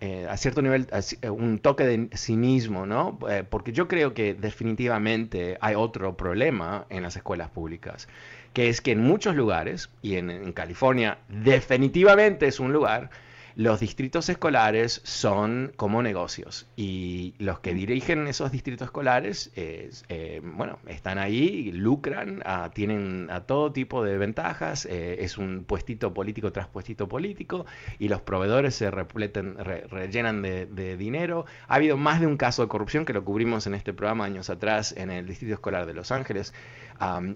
eh, 0.00 0.26
a 0.28 0.36
cierto 0.36 0.62
nivel 0.62 0.86
eh, 1.22 1.30
un 1.30 1.58
toque 1.58 1.84
de 1.84 2.16
cinismo, 2.16 2.86
¿no? 2.86 3.18
Eh, 3.28 3.44
porque 3.48 3.72
yo 3.72 3.88
creo 3.88 4.14
que 4.14 4.34
definitivamente 4.34 5.58
hay 5.60 5.74
otro 5.74 6.16
problema 6.16 6.86
en 6.88 7.02
las 7.02 7.16
escuelas 7.16 7.50
públicas, 7.50 8.08
que 8.52 8.68
es 8.68 8.80
que 8.80 8.92
en 8.92 9.00
muchos 9.00 9.34
lugares, 9.34 9.90
y 10.00 10.16
en 10.16 10.52
California 10.52 11.18
definitivamente 11.28 12.46
es 12.46 12.60
un 12.60 12.72
lugar, 12.72 13.10
los 13.58 13.80
distritos 13.80 14.28
escolares 14.28 15.00
son 15.02 15.72
como 15.74 16.00
negocios 16.00 16.68
y 16.76 17.34
los 17.38 17.58
que 17.58 17.74
dirigen 17.74 18.28
esos 18.28 18.52
distritos 18.52 18.86
escolares, 18.86 19.50
eh, 19.56 20.40
bueno, 20.44 20.78
están 20.86 21.18
ahí, 21.18 21.72
lucran, 21.72 22.40
ah, 22.44 22.70
tienen 22.72 23.26
a 23.32 23.40
todo 23.40 23.72
tipo 23.72 24.04
de 24.04 24.16
ventajas, 24.16 24.86
eh, 24.86 25.24
es 25.24 25.38
un 25.38 25.64
puestito 25.64 26.14
político 26.14 26.52
tras 26.52 26.68
puestito 26.68 27.08
político 27.08 27.66
y 27.98 28.06
los 28.06 28.20
proveedores 28.20 28.76
se 28.76 28.92
repleten, 28.92 29.56
rellenan 29.56 30.40
de, 30.40 30.96
dinero. 30.96 31.44
Ha 31.66 31.74
habido 31.74 31.96
más 31.96 32.20
de 32.20 32.28
un 32.28 32.36
caso 32.36 32.62
de 32.62 32.68
corrupción 32.68 33.04
que 33.04 33.12
lo 33.12 33.24
cubrimos 33.24 33.66
en 33.66 33.74
este 33.74 33.92
programa 33.92 34.24
años 34.24 34.50
atrás 34.50 34.94
en 34.96 35.10
el 35.10 35.26
distrito 35.26 35.54
escolar 35.54 35.84
de 35.84 35.94
Los 35.94 36.12
Ángeles. 36.12 36.54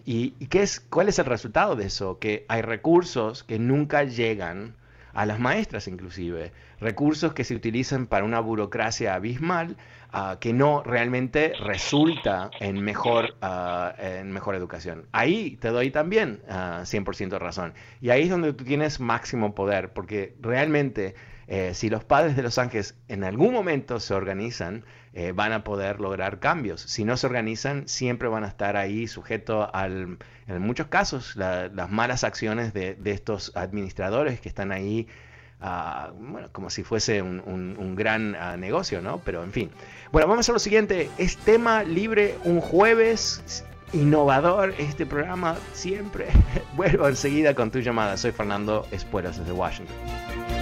¿Y, 0.04 0.34
y 0.38 0.46
qué 0.46 0.62
es, 0.62 0.78
cuál 0.78 1.08
es 1.08 1.18
el 1.18 1.24
resultado 1.24 1.74
de 1.74 1.86
eso? 1.86 2.20
Que 2.20 2.46
hay 2.46 2.62
recursos 2.62 3.42
que 3.42 3.58
nunca 3.58 4.04
llegan 4.04 4.76
a 5.14 5.26
las 5.26 5.38
maestras 5.38 5.88
inclusive, 5.88 6.52
recursos 6.80 7.34
que 7.34 7.44
se 7.44 7.54
utilizan 7.54 8.06
para 8.06 8.24
una 8.24 8.40
burocracia 8.40 9.14
abismal 9.14 9.76
ah, 10.10 10.38
que 10.40 10.52
no 10.52 10.82
realmente 10.82 11.52
resulta 11.60 12.50
en 12.60 12.82
mejor, 12.82 13.36
ah, 13.40 13.94
en 13.98 14.32
mejor 14.32 14.54
educación. 14.54 15.06
Ahí 15.12 15.56
te 15.56 15.68
doy 15.68 15.90
también 15.90 16.40
100% 16.48 17.32
ah, 17.34 17.38
razón. 17.38 17.74
Y 18.00 18.10
ahí 18.10 18.22
es 18.22 18.30
donde 18.30 18.52
tú 18.52 18.64
tienes 18.64 19.00
máximo 19.00 19.54
poder, 19.54 19.92
porque 19.92 20.34
realmente 20.40 21.14
eh, 21.48 21.72
si 21.74 21.90
los 21.90 22.04
padres 22.04 22.36
de 22.36 22.42
Los 22.42 22.58
Ángeles 22.58 22.94
en 23.08 23.24
algún 23.24 23.52
momento 23.52 24.00
se 24.00 24.14
organizan, 24.14 24.84
eh, 25.12 25.32
van 25.32 25.52
a 25.52 25.64
poder 25.64 26.00
lograr 26.00 26.38
cambios. 26.38 26.80
Si 26.80 27.04
no 27.04 27.16
se 27.16 27.26
organizan, 27.26 27.88
siempre 27.88 28.28
van 28.28 28.44
a 28.44 28.48
estar 28.48 28.76
ahí 28.76 29.06
sujetos 29.06 29.68
al, 29.72 30.18
en 30.46 30.62
muchos 30.62 30.86
casos, 30.86 31.36
las 31.36 31.90
malas 31.90 32.24
acciones 32.24 32.72
de, 32.72 32.96
estos 33.04 33.52
administradores 33.54 34.40
que 34.40 34.48
están 34.48 34.72
ahí 34.72 35.08
ah, 35.60 36.12
bueno, 36.16 36.48
como 36.52 36.70
si 36.70 36.82
fuese 36.82 37.20
un, 37.20 37.94
gran 37.96 38.34
ah, 38.36 38.56
negocio, 38.56 39.02
¿no? 39.02 39.18
Pero 39.18 39.44
en 39.44 39.52
fin. 39.52 39.70
Bueno, 40.12 40.28
vamos 40.28 40.48
a 40.48 40.52
lo 40.52 40.58
siguiente. 40.58 41.10
Es 41.18 41.36
tema 41.36 41.82
libre 41.84 42.36
un 42.44 42.60
jueves. 42.60 43.64
Innovador 43.92 44.74
este 44.78 45.04
programa 45.04 45.54
siempre. 45.74 46.28
Vuelvo 46.76 47.06
enseguida 47.08 47.54
con 47.54 47.70
tu 47.70 47.80
llamada. 47.80 48.16
Soy 48.16 48.32
Fernando 48.32 48.86
Espuelas 48.90 49.38
desde 49.38 49.52
Washington. 49.52 50.61